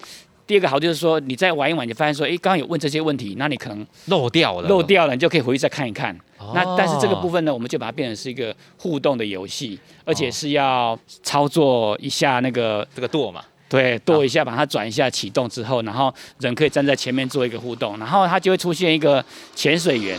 [0.48, 6.12] 第二个好就是说，你再玩一玩，你发现说，哎，刚刚有问这些问题，那你可能漏掉了，漏掉了，你就可以回去再看一看。
[6.40, 13.44] 哦、那但是这个部分呢，我们就把它变成是一个互动的游戏，而且是要操作一下那个这个舵嘛。
[13.70, 19.24] 对，跺一下，把它转一下，启动之后，然后人可以站在前面做一个互动，然后它就会出现一个
[19.56, 20.18] 潜水员，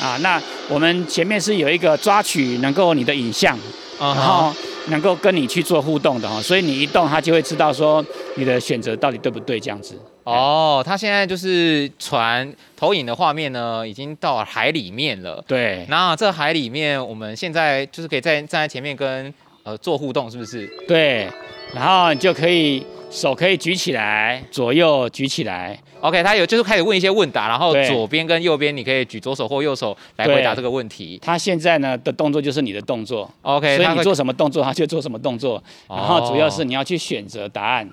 [0.00, 3.58] 啊，那我们前面是有一个抓取能够你的影像，
[3.98, 4.54] 然后
[4.88, 8.04] 能够跟你去做互动的哈，所以你一动，它就会知道说
[8.36, 9.98] 你的选择到底对不对这样子。
[10.24, 15.42] 哦，它现在就是船投影的画面呢，已经到海里面了。
[15.48, 19.32] 对，那这海里面，我们现在就是可以在站在前面跟
[19.62, 20.66] 呃做互动，是不是？
[20.86, 21.26] 对。
[21.74, 25.78] 然后你就可以手可以举起来，左右举起来。
[26.00, 31.18] OK，他有就是开始问一些问答，然后左边跟右边你可以举左手或右手来回答这个问题。
[31.22, 35.62] 他现在呢的动作就是你的动作，OK，所以你做什么动作他 就做什么动作。
[35.88, 37.88] 然后主要是你要去选择答案。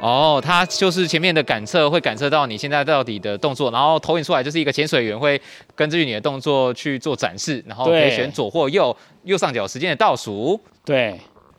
[0.00, 5.38] 哦，他就是前面的感测会感测到你现在到底的动作，然后投影出来就是一个潜水员会
[5.74, 10.58] 根据你的动作去做展示，然后可以选左或右，右上角时间的倒数。
[10.84, 11.18] 对。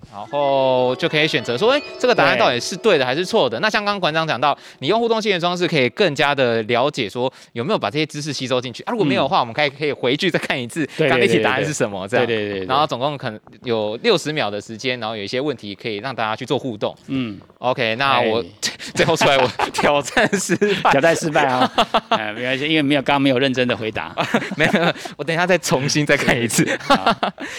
[0.09, 3.59] 然后就可以选择说，哎，这个答案到底是对的还是错的？
[3.59, 8.91] 那像刚刚馆长讲到，你用互动性的装置可以更加的了解说有没有把这些知识吸收进去啊。
[8.91, 12.07] 如果没有的话，我们可以可以回去再看一次，刚那题答案是什么？
[12.07, 12.25] 这样。
[12.25, 12.65] 对对对。
[12.65, 16.95] 然后总共可能有六十秒的时间，然后有一些问题可以让大家去做互动。
[17.07, 17.39] 嗯。
[17.59, 18.43] OK，那我
[18.95, 21.71] 最后出来我 挑战失败，挑战失败啊！
[22.09, 24.15] 哎，没关系，因为没有刚刚没有认真的回答，
[24.57, 26.67] 没有，我等一下再重新再看一次。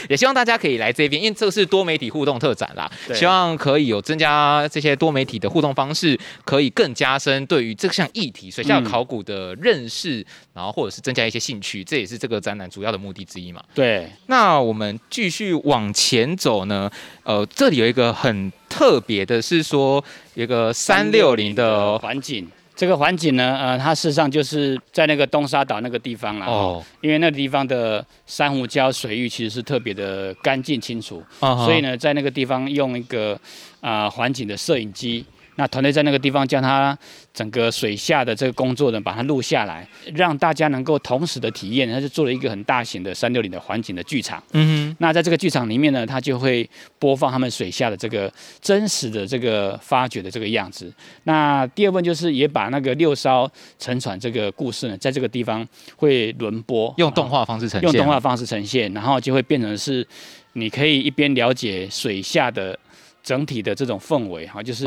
[0.09, 2.32] 也希望大家可以来这边，因为这个是多媒体互动。
[2.39, 13.63] 特展啦，希望可以有增加这些多媒体的互动方式，可以更加深对于这项议题水下考古的认识，嗯、然后或者是增加一些兴趣，这也是这个展览主要的目的之一嘛。
[13.75, 16.91] 对，那我们继续往前走呢，
[17.25, 20.03] 呃，这里有一个很特别的是说，
[20.35, 22.49] 有一个三六零的环景。
[22.83, 26.47] 这个环境呢，呃，它事实上就是在那个东沙岛那个地方啦。
[26.49, 26.85] 哦。
[27.01, 33.35] 因为那个地方的珊瑚礁水域其实是特别的干净清楚，哦、所以呢，在那个地方用一个
[33.81, 35.25] 啊、呃、环境的摄影机。
[35.57, 36.97] 那团队在那个地方将它
[37.35, 41.91] 整个水下的这个工作呢，把它录下来，让大家能够同时的体验。
[41.93, 44.43] 他就做了一个很大型的三六零的环境的剧场。
[44.53, 44.97] 嗯哼。
[44.99, 50.91] 那在这个剧场里面呢，他就会播放他们水下的这个真实的这个发掘的这个样子。
[51.25, 57.91] 那第二部分就是也把那个六艘沉船这个故事呢，在这个地方会轮播，用动画方式呈现。
[57.91, 60.07] 用动画方式呈现，然后就会变成是
[60.55, 62.79] 你可以一边了解水下的
[63.23, 64.87] 整体的这种氛围哈，就是。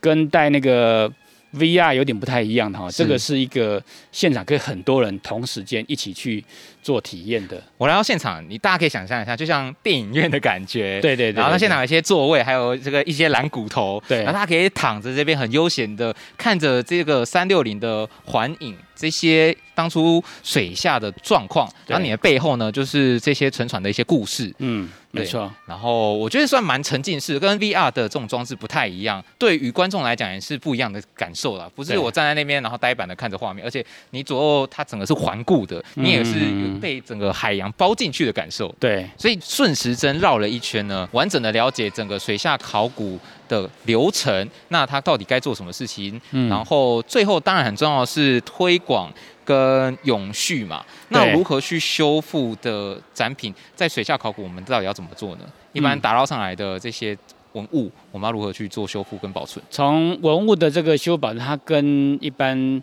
[0.00, 1.10] 跟带那个
[1.54, 3.82] VR 有点不太一样的哈，这个是一个
[4.12, 6.44] 现场可以很多人同时间一起去
[6.82, 7.62] 做体验的。
[7.78, 11.00] 我来到现场，你大家可以想象一下，就像电影院的感觉。
[11.02, 11.36] 对对对。
[11.36, 14.02] 然后它现场有一些座位，还有这个一些蓝骨头。
[14.06, 14.18] 对。
[14.18, 21.70] 然后大家可以躺着这边很悠闲的看着这个三六零的环影，这些当初水下的状况。
[21.86, 24.52] 然后你的背后呢，就是这些沉船的一些故事。
[24.58, 24.88] 嗯。
[25.10, 31.66] 没错，然后我觉得算蛮沉浸式，跟 VR 的这种装置不太一样，对于观众来讲也是不一样的感受啦。
[31.74, 36.34] 不是我站在那边，然后呆板的看着画面，而且你左右它整个是环顾的，你也是
[36.78, 38.68] 被整个海洋包进去的感受。
[38.78, 46.20] 对，所以顺时针绕了一圈呢，完整的了解整个水下考古的流程，那它到底该做什么事情？
[46.32, 49.10] 嗯，然后最后当然很重要的是推广。
[49.48, 55.44] 跟永续嘛，那如何去修复的展品，在水下考古，我们到底要怎么做呢？
[55.72, 57.16] 一般打捞上来的这些
[57.52, 59.64] 文物，我们要如何去做修复跟保存？
[59.70, 62.82] 从文物的这个修保，它跟一般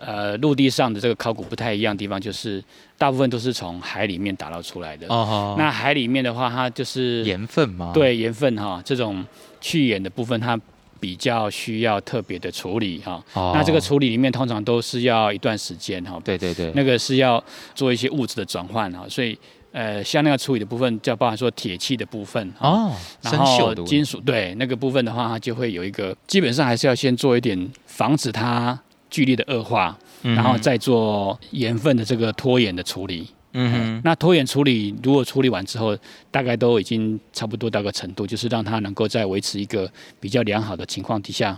[0.00, 2.62] 呃陆地上的这个考古不太一样的地方，就是
[2.96, 5.06] 大部分都是从海里面打捞出来的。
[5.08, 5.54] 哦。
[5.58, 7.92] 那海里面的话，它就是盐分吗？
[7.94, 9.24] 对，盐分哈，这种
[9.60, 10.58] 去盐的部分，它。
[11.00, 16.18] 比较需要特别的处理哈，哦、那这个处理里面通常都是要一段时间哈。
[16.24, 17.42] 对对对，那个是要
[17.74, 19.38] 做一些物质的转换哈，所以
[19.72, 28.78] 呃，像那个处理的部分，就包含说铁器的部分哦，然后金属对那个部分的话，它就会有一个，基本上还是要先做一点防止它
[29.14, 33.28] 剧烈的恶化，嗯、然后再做盐分的这个脱盐的处理。
[33.52, 35.96] 嗯哼，那拖延处理如果处理完之后，
[36.28, 41.56] 大概都已经差不多到个程度，就是让它能够在维持一个比较良好的情况底下，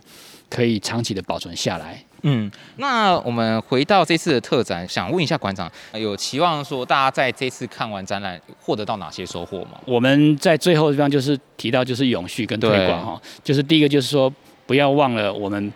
[0.51, 2.05] 可以长期的保存下来。
[2.21, 9.81] 嗯，那我们回到这次的特展，想问一下馆长，有期望说大家在这次看完展览获得到哪些收获吗？
[9.87, 14.31] 我们在最后的地方就是提到就是永续跟推广哈，就是第一个就是说
[14.67, 15.73] 不要忘了我们。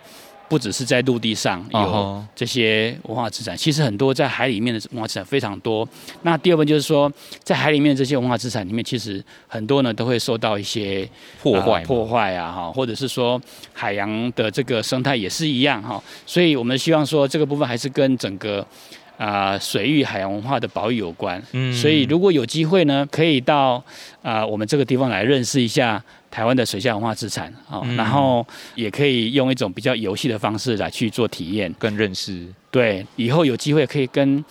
[0.51, 5.87] 不只是在陆地上有这些文化资产，其实很多在海里面的文化资产非常多。
[6.23, 7.09] 那第二个就是说，
[7.41, 11.07] 在海里面的这些文化资产里面，其实很多呢都会受到一些
[11.41, 16.03] 破坏、破坏啊，哈，或者是说海洋的这个生态也是一样哈。
[16.25, 18.67] 所以我们希望说这个部分还是跟整个
[19.17, 21.41] 啊水域海洋文化的保育有关。
[21.51, 23.83] 嗯，所以如果有机会呢，可以到
[24.21, 26.03] 啊我们这个地方来认识一下。
[26.31, 32.47] 台湾的水下文化资产，哦，嗯、然后也可以用一种比较游戏的方式来去做体验，更认识。
[32.71, 34.41] 对，以后有机会可以跟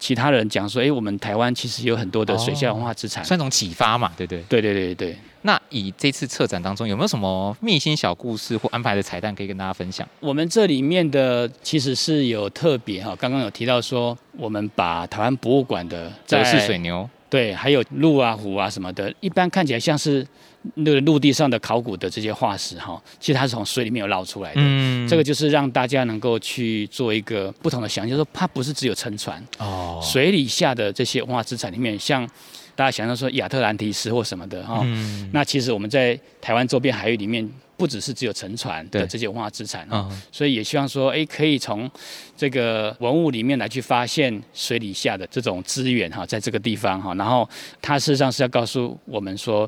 [0.00, 4.42] 其他人讲说，哎，我们台湾其实有很多的水下文化资产，算一种启发嘛，对对？
[4.48, 5.16] 对对对对。
[5.42, 10.06] 那以这次策展当中有没有什么秘辛小故事或安排的彩蛋可以跟大家分享？
[10.18, 20.26] 我们这里面的其实是有特别哈，刚刚有提到说，我们把台湾博物馆的德式水牛，对，还有鹿啊、虎啊什么的，一般看起来像是。
[20.74, 24.60] 那个陆地上的考古的这些化石哈，其实它是从水里面有捞出来的。
[24.62, 32.28] 嗯，这个就是让大家能够去做一个不同的想象，就是说它不是只有沉船哦，水底下的这些文化资产里面，像
[32.76, 41.90] 大家想象说亚特兰提斯或什么的哈，嗯，那其实我们在台湾周边海域里面，不只是只有沉船的这些文化资产啊，所以也希望说，哎，可以从
[42.36, 47.48] 这个文物里面来去发现水底下的这种资源哈，在这个地方哈，然后
[47.80, 49.66] 它事实上是要告诉我们说。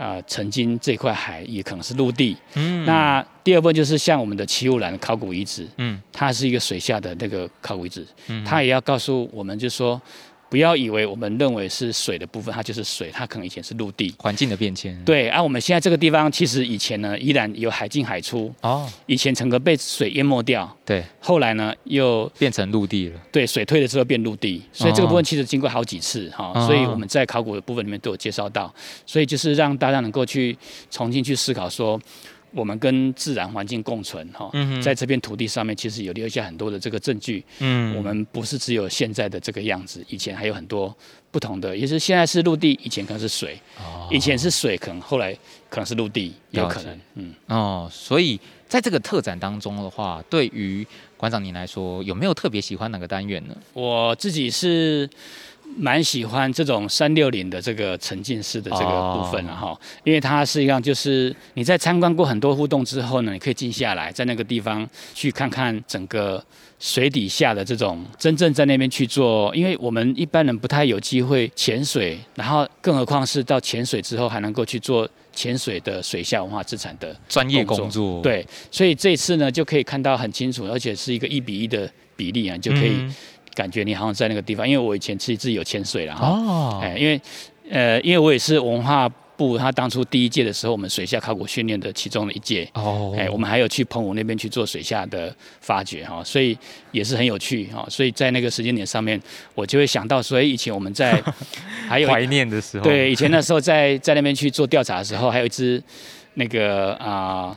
[0.00, 2.34] 啊、呃，曾经这块海也可能是陆地。
[2.54, 10.00] 嗯，那第二部分就是像我们的齐武兰考古遗址，嗯，它是一个水下的那个考古遗址，嗯，它也要告诉我们，就是说。
[10.50, 14.12] 不要以为我们认为是水的部分，它就是水，它可能以前是陆地。
[14.18, 15.00] 环境的变迁。
[15.04, 18.52] 对，啊、我们现在这个地方，其实以前呢，依然有海进海出。
[18.62, 18.86] 哦。
[19.06, 20.76] 以前整个被水淹没掉。
[20.84, 21.04] 对。
[21.20, 23.20] 后来呢，又变成陆地了。
[23.30, 28.74] 对，水退了之后变陆地，所以这个部分其实经过好几次哈，哦、所以我们在考古的部分里面都有介绍到，
[29.06, 30.58] 所以就是让大家能够去
[30.90, 32.00] 重新去思考说。
[32.52, 34.50] 我们跟自然环境共存哈，
[34.82, 37.44] 在这片土地上面，其实有留下很多的这个证据。
[37.58, 40.94] 嗯，我们不是只有现在的这个样子，以前还有很多
[41.30, 43.58] 不同的，也是现在是陆地，以前可能是水，
[44.10, 45.32] 以前是水，可能后来
[45.68, 47.00] 可能是陆地，有可能。
[47.14, 50.86] 嗯，哦，所以在这个特展当中的话，对于
[51.16, 53.56] 馆长您来说，有没有特别喜欢哪个单元呢？
[53.72, 55.08] 我自己是。
[55.76, 66.42] 蛮喜欢这种三六零的这个沉浸式的这个部分了哈，因为它实际上就是你在参观过很多互动之后呢，你可以静下来，在那个地方去看看整个
[66.78, 78.20] 水底下的这种真正在那边去做，因为我们一般人不太有机会潜水，然后更何况是到潜水之后还能够去做潜水的水下文化资产的专业工作。
[78.22, 83.08] 对，所以这次呢就可以看到很清楚，而且是一个一比一的比例啊，就可以。
[83.54, 86.28] 感觉你好像在那个地方，因为我以前其实自己有潜水了哈。
[86.28, 86.80] 哦。
[86.82, 87.20] 哎，因为，
[87.70, 92.68] 呃，因为我也是文化部，他当初第一届的时候，我们水下考古训练的其中的一届。
[92.74, 93.14] 哦。
[93.18, 96.56] 哎，我们还有去澎湖那边去做水下的发掘哈，所以
[96.92, 97.86] 也是很有趣哈。
[97.88, 99.20] 所以在那个时间点上面，
[99.54, 101.22] 我就会想到，所以以前我们在
[101.88, 105.82] 还有怀念的时候，对，以前那时候在在那边去做调查的时候，还有一只
[106.34, 107.46] 那个啊。
[107.48, 107.56] 呃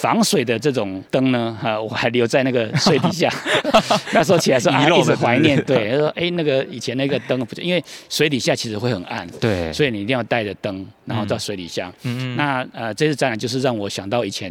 [0.00, 3.30] 防水的这种灯呢，哈，我还留在那个水底下。
[4.14, 5.62] 那时候起来说啊，一直怀念。
[5.64, 11.92] 对，他说，哎，那个以前那个灯，因为水底下其实会很暗，对，所以你一定要带着灯，然后到水底下。
[12.04, 12.36] 嗯嗯。
[12.36, 14.50] 那呃，这次展览就是让我想到以前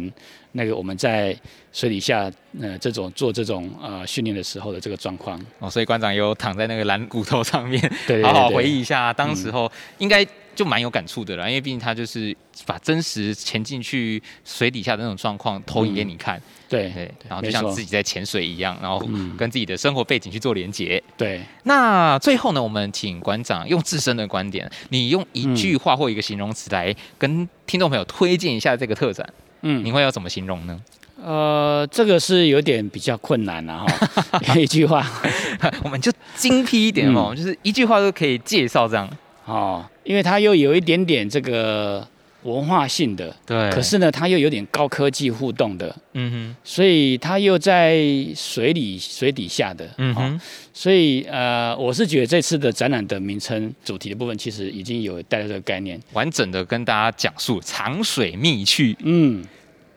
[0.52, 1.36] 那个我们在
[1.72, 2.30] 水底下
[2.60, 5.40] 呃这种做这种呃训练的时候的这个状况。
[5.58, 10.24] 哦，所以馆长有躺在那个蓝骨头上面，对，好好回忆一下当时候应该。
[10.54, 12.36] 就蛮有感触的啦，因为毕竟他就是
[12.66, 18.98] 把真实潜进去水底下的那种状况投影给你看，对对，然后就像自己在潜水一样，然后
[19.38, 21.02] 跟自己的生活背景去做连接。
[21.16, 29.26] 对，那最后呢，我们请馆长用自身的观点，你用一句话或一个形容词来跟听众朋友推荐一下这个特展。
[29.62, 30.80] 嗯，你会要怎么形容呢？
[31.22, 35.06] 呃，这个是有点比较困难了哈， 一句话，
[35.84, 39.06] 我们就精辟一点哦，就是一句话都可以介绍这样。
[39.44, 42.04] 哦，因为它又有一点点这个
[42.42, 47.96] 文化性的，对，可是呢，它又有点高科技互动的，嗯哼，所以它又在
[48.34, 50.40] 水里水底下的，嗯哼，哦、
[50.72, 59.44] 所以呃，我是觉得这次的展览的名称主题的部分，其实已经有带来这个概念，完整的跟大家讲述长水秘趣，嗯，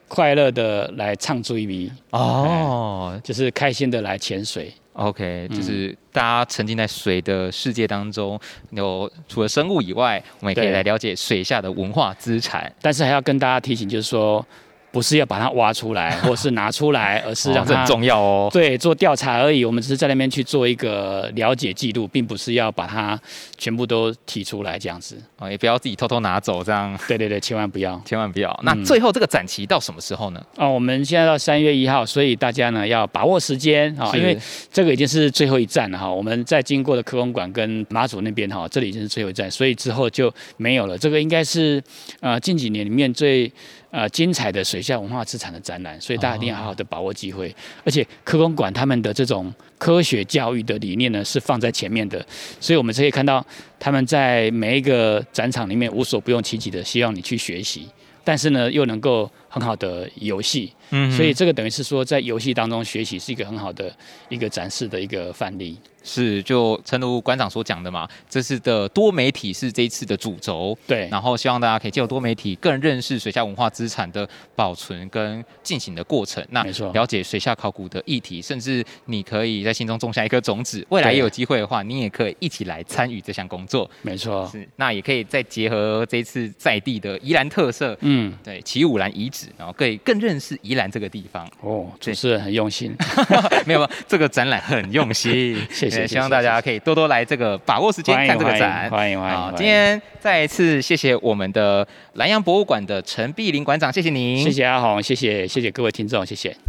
[0.07, 4.71] 快乐的来唱追谜哦，就是开心的来潜水。
[4.93, 8.39] OK，就是大家沉浸在水的世界当中，
[8.71, 12.71] 有除了生物以外，我们也可以来了解水下的文化资产。
[12.81, 14.45] 但是还要跟大家提醒，就是说。
[14.93, 18.47] 不是要把它挖出来， 或是拿出来， 而是让它、哦、很重要哦。
[18.53, 19.65] 对，做调查而已。
[19.65, 23.19] 我们只是在那边去做一个了解记录，并不是要把它
[23.57, 25.17] 全部都提出来这样子。
[25.39, 26.95] 哦，也不要自己偷偷拿走这样。
[27.07, 28.55] 对对对，千万不要，千万不要。
[28.61, 30.45] 那最后这个展期到什么时候呢？
[30.57, 34.37] 哦，我们现在到三月一号，所以大家呢要把握时间啊，因为
[34.71, 36.07] 这个已经是最后一站了哈。
[36.07, 40.95] 我们在经过的科工馆跟马祖那边哈，这里已经是最后一站，所以之后就没有了。
[40.95, 41.81] 这个应该是
[42.19, 43.51] 呃近几年里面最。
[43.93, 47.55] 呃，精彩的水下文化资产的展览，所以大家一定要好好的把握机会。
[47.85, 52.25] 而且科工馆他们的这种科学教育的理念呢，是放在前面的，
[52.59, 53.45] 所以我们可以看到
[53.79, 57.87] 他们在每一个展场里面无所不用其极的，希望你去学习，
[58.23, 60.73] 但是呢，又能够很好的游戏。
[60.89, 63.95] 嗯，所以这个等于是说，在游戏当中学习是一个很好的
[64.29, 65.77] 一个展示的一个范例。
[66.05, 71.07] 是，就诚如馆长所讲的嘛，这次的多媒体是这一次的主轴，对。
[71.09, 84.45] 然后希望大家可以借由多媒体更认识水下文化资产的保存跟进行的过程，那没错，了解水下考古的议题，甚至你可以在心中种下一颗种子，未来也有机会的话，你也可以一起来参与这项工作，没错。
[84.51, 91.47] 是，那也可以再结合这一次在地的宜兰特色，嗯，对，奇武兰遗址，然后可以更认识宜兰这个地方。
[91.61, 92.95] 哦，主持人很用心，
[93.65, 96.05] 没有，这个展览很用心， 谢谢。
[96.07, 99.37] 希望大家可以多多来这个把握时间看这个展，欢迎欢迎。
[99.37, 106.55] 好，今天再一次谢谢我们的南阳博物馆的陈璧霖馆长，谢谢您，谢谢阿红，谢谢谢谢各位听众，谢谢。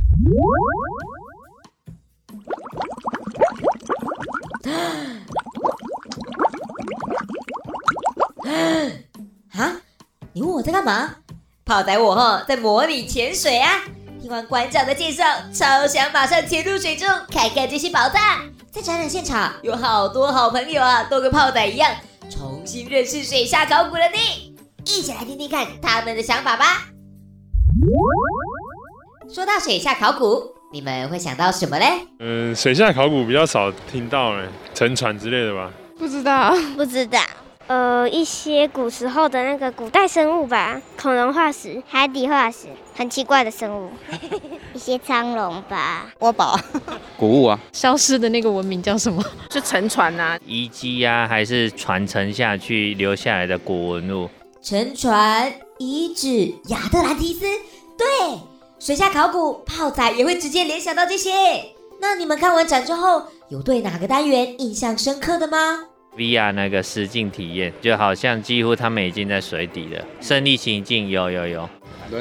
[9.52, 9.80] 啊？
[10.32, 11.14] 你问我在干嘛？
[11.66, 13.80] 泡仔我哈在模拟潜水啊！
[14.20, 18.20] 听完馆长的介绍，超想马上潜入水中看看这些宝藏。
[18.70, 21.90] 在展览现场有好多好朋友啊，都跟泡仔一样
[22.28, 24.52] 重新认识水下考古了呢。
[24.84, 26.88] 一起来听听看他们的想法吧。
[29.32, 31.86] 说到水下考古，你们会想到什么嘞？
[32.18, 35.70] 嗯，水下考古比较少听到嘞，沉船之类的吧？
[35.98, 37.18] 不知道，不知道。
[37.66, 43.90] 呃，一些古时候的那个古代生物吧，恐龙化石、海底化石，很奇怪的生物，
[44.74, 46.60] 一些苍龙吧，挖宝，
[47.16, 49.24] 古物啊，消失的那个文明叫什么？
[49.48, 54.28] 就沉船啊，遗迹啊，还是传承下去留下来的古文物？
[54.60, 57.46] 沉船、遗址、亚特兰蒂斯，
[57.96, 58.06] 对，
[58.78, 61.32] 水下考古，泡仔也会直接联想到这些。
[62.00, 65.84] 那你们看完展之后，有对哪个单元印象深刻的吗
[66.16, 70.04] ？VR 那个实境体验，就好像几乎他们已经在水底了。
[70.20, 71.68] 身历其境，有有有，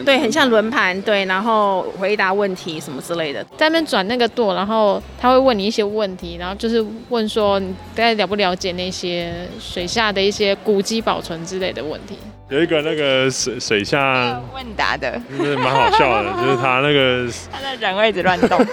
[0.06, 12.18] 对，很像轮盘，对，然后回答问题什么之类的，在那边转那个舵，然后他会问你一些问题，然后就是问说你大概了不了解那些水下的一些古迹保存之类的问题。
[12.50, 18.64] 有一个那个水水下问答的，就是蛮好笑的， 就是他那个他在人会一直乱动，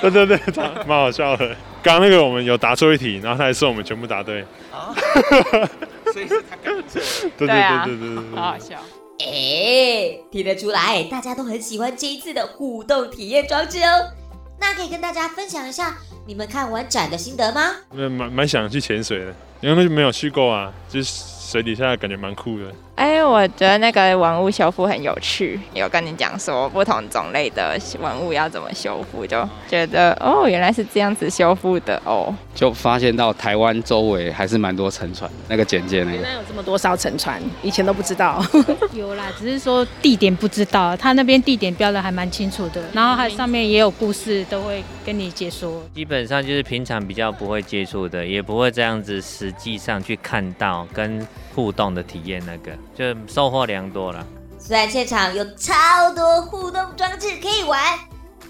[0.00, 1.48] 对对对，他蛮好笑的。
[1.82, 4.44] 刚刚那个我们有答错一题，然后他还说我们全部答对，
[6.12, 7.00] 所以是他搞错。
[7.36, 8.76] 对对对对对对，好好笑。
[9.18, 14.10] 哎，听得出来，大家都很喜欢这一次的互动体验装置哦。
[14.60, 15.96] 那可以跟大家分享一下
[16.26, 17.72] 你们看完展的心得吗？
[17.92, 21.33] 蛮蛮想去潜水的，因为没有去过啊，就是。
[21.54, 22.64] 水底下感觉蛮酷的。
[22.96, 32.34] 哎，我觉得那个文物修复很有趣，有跟你讲说不同种类的文物要怎么修复，就觉得哦，原来是这样子修复的哦。
[32.56, 36.16] 就发现到台湾周围还是蛮多沉船，那个简介那个。
[36.16, 38.44] 原来有这么多艘沉船，以前都不知道。
[38.92, 45.80] 有啦，只是说地点不知道，他那边地点标的还蛮清楚的，然后它上面也有故事，都会跟你解说。
[45.94, 51.24] 基本上就是平常比较不会接触的，也不会这样子实际上去看到跟
[51.54, 54.26] 互动的体验，那个就收获良多了。
[54.58, 57.80] 虽然现场有超多互动装置可以玩，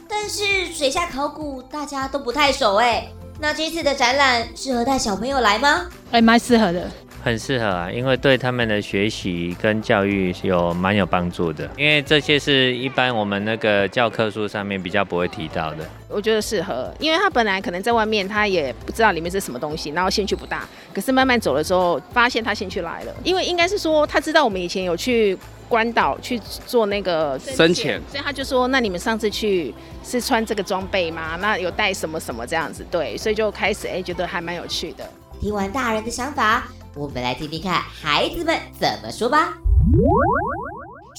[0.09, 3.07] 但是水下考古大家都不太熟哎。
[3.41, 5.87] 那这次的展览适合带小朋友来吗？
[6.13, 6.89] 哎，蛮适合的。
[7.25, 11.67] 很适合啊，因为对他们的学习跟教育有蛮有帮助的。
[11.75, 15.79] 因为这些是一般我们那个教科书上面比较不会提到的。
[16.07, 20.69] 我觉得适合，因为他本来可能在外面，他也不知道里面是什么东西，然后兴趣不大。
[20.93, 23.15] 可是慢慢走的时候，发现他兴趣来了。
[23.25, 31.39] 因为应该是说他知道我们以前有去关岛去做那个深潜，所以他就说：“那你们上次去是穿这个装备吗？
[31.41, 35.09] 那有带什么什么这样子？”对，所以就开始哎，觉得还蛮有趣的。
[35.41, 36.65] 听完大人的想法。
[36.97, 39.55] 我们来听听看孩子们怎么说吧。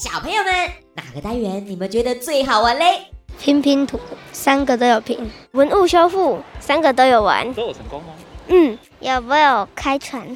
[0.02, 3.08] 小朋友们，哪个单元你们觉得最好玩嘞？
[3.38, 4.00] 拼拼图，
[4.32, 5.30] 三个都有拼。
[5.52, 7.52] 文物修复，三个都有玩。
[7.52, 8.14] 都有成功吗？
[8.48, 10.26] 嗯，有没有开船？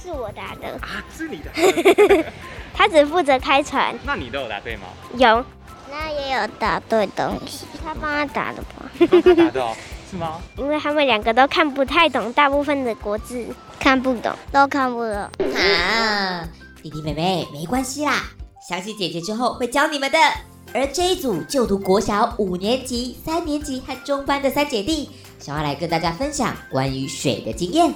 [0.00, 0.68] 是我答的。
[0.80, 2.24] 啊，是你的。
[2.72, 3.92] 他只负责开船。
[4.04, 4.86] 那你都有答对吗？
[5.14, 5.44] 有，
[5.90, 7.66] 那也有答对东西。
[7.84, 8.88] 他帮他答的吧？
[9.24, 9.74] 他答的哦。
[10.08, 10.40] 是吗？
[10.56, 13.44] 因为他们两个都看不太懂大部分的国字，
[13.78, 15.16] 看不懂，都看不懂
[15.54, 16.48] 啊！
[16.82, 18.24] 弟弟妹妹没关系啦，
[18.68, 20.18] 相信姐姐之后会教你们的。
[20.74, 27.92] 而这一组就读国小五年级、三年级和中班的三姐弟，想要来跟大家分享关于水的经验。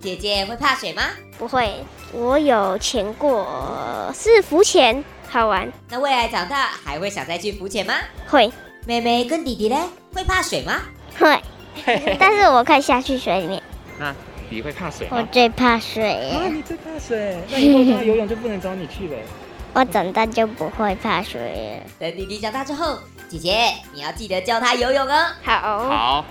[0.00, 1.02] 姐姐会怕水吗？
[1.38, 5.70] 不会，我有潜过，是浮潜，好玩。
[5.88, 7.94] 那未来长大还会想再去浮潜吗？
[8.28, 8.52] 会。
[8.86, 9.76] 妹妹跟弟弟嘞，
[10.14, 10.80] 会怕水吗？
[11.18, 11.38] 会，
[12.18, 13.62] 但是我可以下去水里面。
[13.98, 14.14] 那
[14.50, 15.16] 你会怕水吗？
[15.16, 16.30] 我最怕水。
[16.30, 17.38] 啊，你最怕水？
[17.50, 19.16] 那以后他游泳就不能找你去了。
[19.72, 21.40] 我长大就不会怕水
[21.84, 21.90] 了。
[22.00, 22.98] 等弟弟长大之后，
[23.28, 25.26] 姐姐你要记得教他游泳哦。
[25.44, 25.88] 好。
[25.88, 26.24] 好。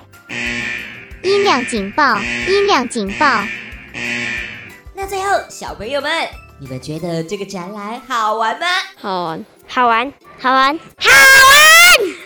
[1.24, 2.18] 音量警报！
[2.48, 3.44] 音量警报！
[4.94, 6.28] 那最后，小朋友们，
[6.60, 8.66] 你们觉得这个展览好玩吗？
[8.98, 11.18] 好玩，好玩，好玩，好玩！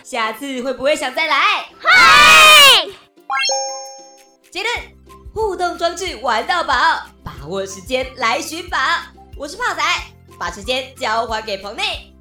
[0.03, 1.65] 下次会不会想再来？
[1.79, 2.91] 会。
[4.51, 4.71] 杰伦，
[5.33, 6.75] 互动装置玩到饱，
[7.23, 8.77] 把握时间来寻宝。
[9.35, 9.81] 我是泡仔，
[10.37, 12.13] 把时间交还给棚内。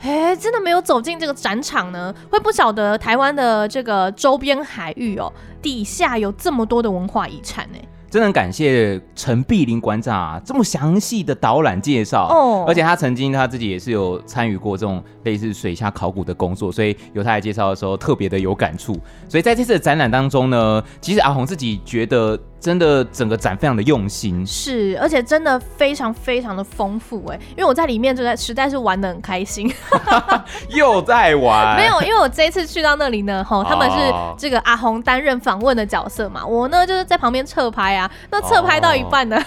[0.00, 5.32] 哎，真的没有走进这个展场呢，会不晓得台湾的这个周边海域哦，
[5.62, 7.78] 底下有这么多的文化遗产呢。
[8.12, 18.92] 真的很感谢陈碧琳馆长啊，这么详细的导览介绍哦，而且他曾经他自己也是有参与过这种类似水下考古的工作，所以由他来介绍的时候特别的有感触。
[19.30, 22.38] 所以在这次的展览当中呢，其实阿红自己觉得。
[22.62, 29.68] 真的整个展非常的用心，是，而且真的非常非常的丰富哎，因为我在里面就在实在是玩的很开心，
[30.70, 33.96] 又在玩，没有，因为我这一次去到那里呢，吼，他们是
[34.38, 39.36] 这个阿红担任访问的角色嘛，我呢就是在旁边侧拍啊，那侧拍到一半呢。
[39.36, 39.42] 哦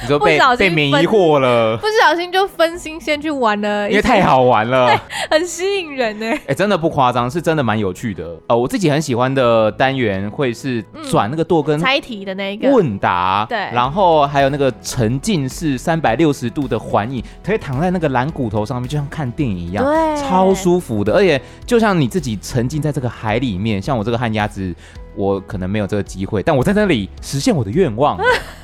[0.00, 4.88] 你说被被迷惑了，不小心就分心先去玩了，因为太好玩了，
[5.30, 6.26] 很吸引人呢。
[6.46, 8.36] 哎，真的不夸张，是真的蛮有趣的。
[8.46, 24.74] 呃，我自己很喜欢的单元会是转那个舵跟猜题的那个问答，对，然后还有那个沉浸式三百六十度的环影，可以躺在那个蓝骨头上面，就像看电影一样，对，超舒服的，而且就像你自己沉浸在这个海里面，像我这个旱鸭子。
[25.14, 28.18] 我可能没有这个机会，但我在那里实现我的愿望。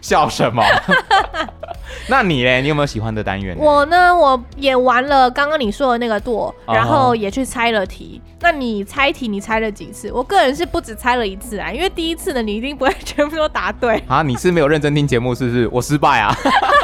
[0.00, 0.62] 笑什么？
[2.08, 2.60] 那你嘞？
[2.62, 3.56] 你有没有喜欢的单元？
[3.58, 8.20] 我呢，我也玩了刚刚你说的那个舵，然后也去猜了题。
[8.20, 8.36] Uh huh.
[8.42, 10.10] 那你猜题，你猜了几次？
[10.12, 14.22] 我个人是不止猜了一次啊，因为第一次呢，你一定不会全部都答对啊。
[14.22, 15.68] 你是没有认真听节目，是不是？
[15.70, 16.34] 我失败啊。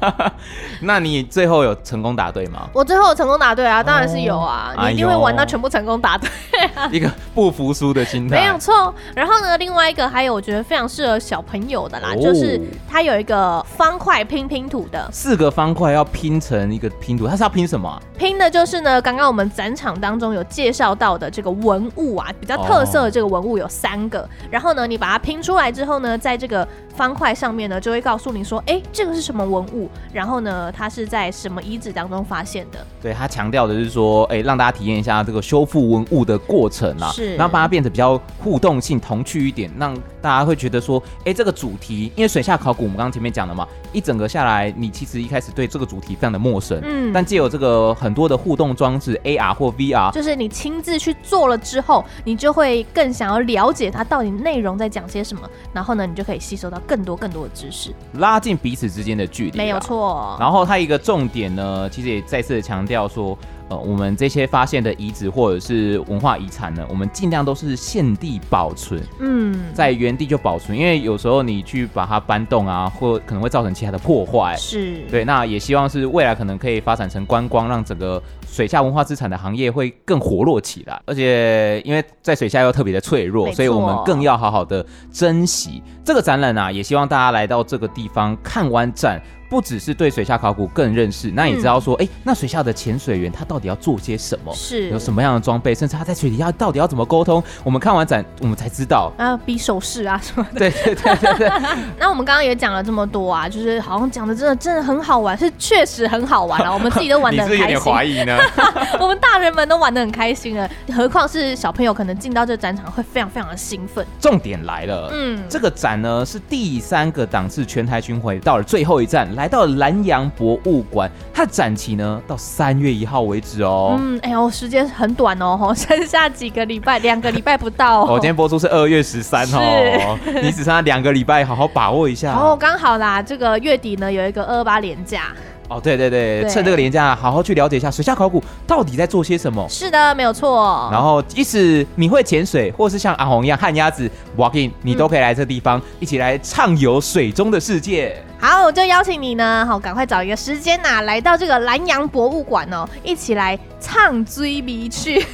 [0.82, 2.68] 那你最后有成功答对吗？
[2.72, 4.72] 我最后有成功答对啊，当然是有啊。
[4.76, 6.28] Oh, 你一定会玩到全部成功答对
[6.74, 6.88] 啊。
[6.92, 8.36] 一个不服输的心态。
[8.36, 8.94] 没有错。
[9.14, 12.22] 然后呢，另外一个还有我觉得非常适合小朋友的啦，oh.
[12.22, 18.00] 就是它有一个方块拼拼图的，四个方块要拼成一个拼图，它是要拼什么啊？
[18.16, 24.28] 拼的就是呢，刚刚我们展场当中有介绍到的这个文物啊，比较特色的这个文物有三个，oh.
[24.50, 29.88] 然后呢，你把它拼出来之后呢，在这个方块上面呢，就会告诉你说，哎，这个是什么文物？
[30.12, 32.84] 然后呢，它是在什么遗址当中发现的？
[33.00, 60.36] 对，他强调的是说，哎，让大家体验一下这个修复文物的过程啊，是，然后把它变得比较互动性、童趣一点，让大家会觉得说，哎，这个主题，因为水下考古，我们刚刚前面讲了嘛，一整个下来，你其实一开始对这个主题非常的陌生，嗯，但借由这个很多的互动装置，AR 或 VR，就是你亲自去做了之后，你就会更想要了解它到底内容在讲些什么，然后呢，你就可以吸收到更多更多的知识，拉近彼此之间的距离，没有错。
[60.38, 63.36] 然后它一个重点呢，其实也再次的强调说。
[63.70, 75.24] 呃，我们这些发现的遗址或者是文化遗产呢，我们尽量都是现地保存，嗯，在原地就保存，因为有时候你去把它搬动啊，或可能会造成其他的破坏，是对。
[75.24, 81.00] 那也希望是未来可能可以发展成观光，让整个水下文化资产的行业会更活络起来。
[81.06, 86.72] 而且因为在水下又特别的脆弱，所以我们更要好好的珍惜这个展览啊。
[86.72, 89.22] 也希望大家来到这个地方看完展。
[89.50, 94.54] 不只是对水下考古更认识，那也知道说，哎、嗯，那水下的潜水员他到底要做些什么？
[94.54, 97.42] 是有什么样的装备，甚至他在水底下到底要怎么沟通？
[97.64, 100.60] 我们看完展，我们才知道啊，比手势啊什么的。
[100.60, 101.50] 对对对对对。
[101.98, 107.66] 那我们刚刚也讲了这么多啊，就是好像讲的真的真的很好玩，是确实很好玩啊， 我们自己都玩的很开心。
[107.66, 108.38] 你是有点怀疑呢？
[109.00, 114.06] 我们大人们都玩的很开心了，何况是小朋友，可能进到这个展场会非常非常的兴奋。
[114.20, 120.20] 重点来了，嗯，这个展呢是第三个档次全台巡回，到了最后一站，来到了兰阳。
[120.36, 123.96] 博物馆，它的展期呢到三月一号为止哦。
[123.98, 128.06] 嗯，哎呦，时间很短哦， 剩下几个礼拜，两个礼拜不到哦。
[128.10, 132.34] 我今天播出是二月十三哦，是你只剩下两个礼拜，好好把握一下。
[132.34, 135.32] 哦，刚好啦，这个月底呢有一个二二八连假。
[135.70, 139.64] 哦，对对对，对趁这个连假，好好去了解一下水下考古到底在做些什么。
[139.68, 140.88] 是的，没有错。
[140.90, 148.20] 然后，即使你会潜水，或是像阿红一样旱鸭子 walking，你都可以来这地方，嗯、一起来畅游水中的世界。
[148.40, 155.24] 好，我就邀请你呢，好，赶快找一个时间呐、啊，来到这个兰阳博物馆哦，一起来唱追迷去。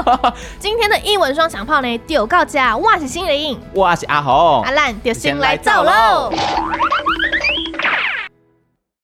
[0.58, 6.32] 今天的英文双响炮呢，丢告家，我是心灵，我是阿红，阿兰就先来走喽。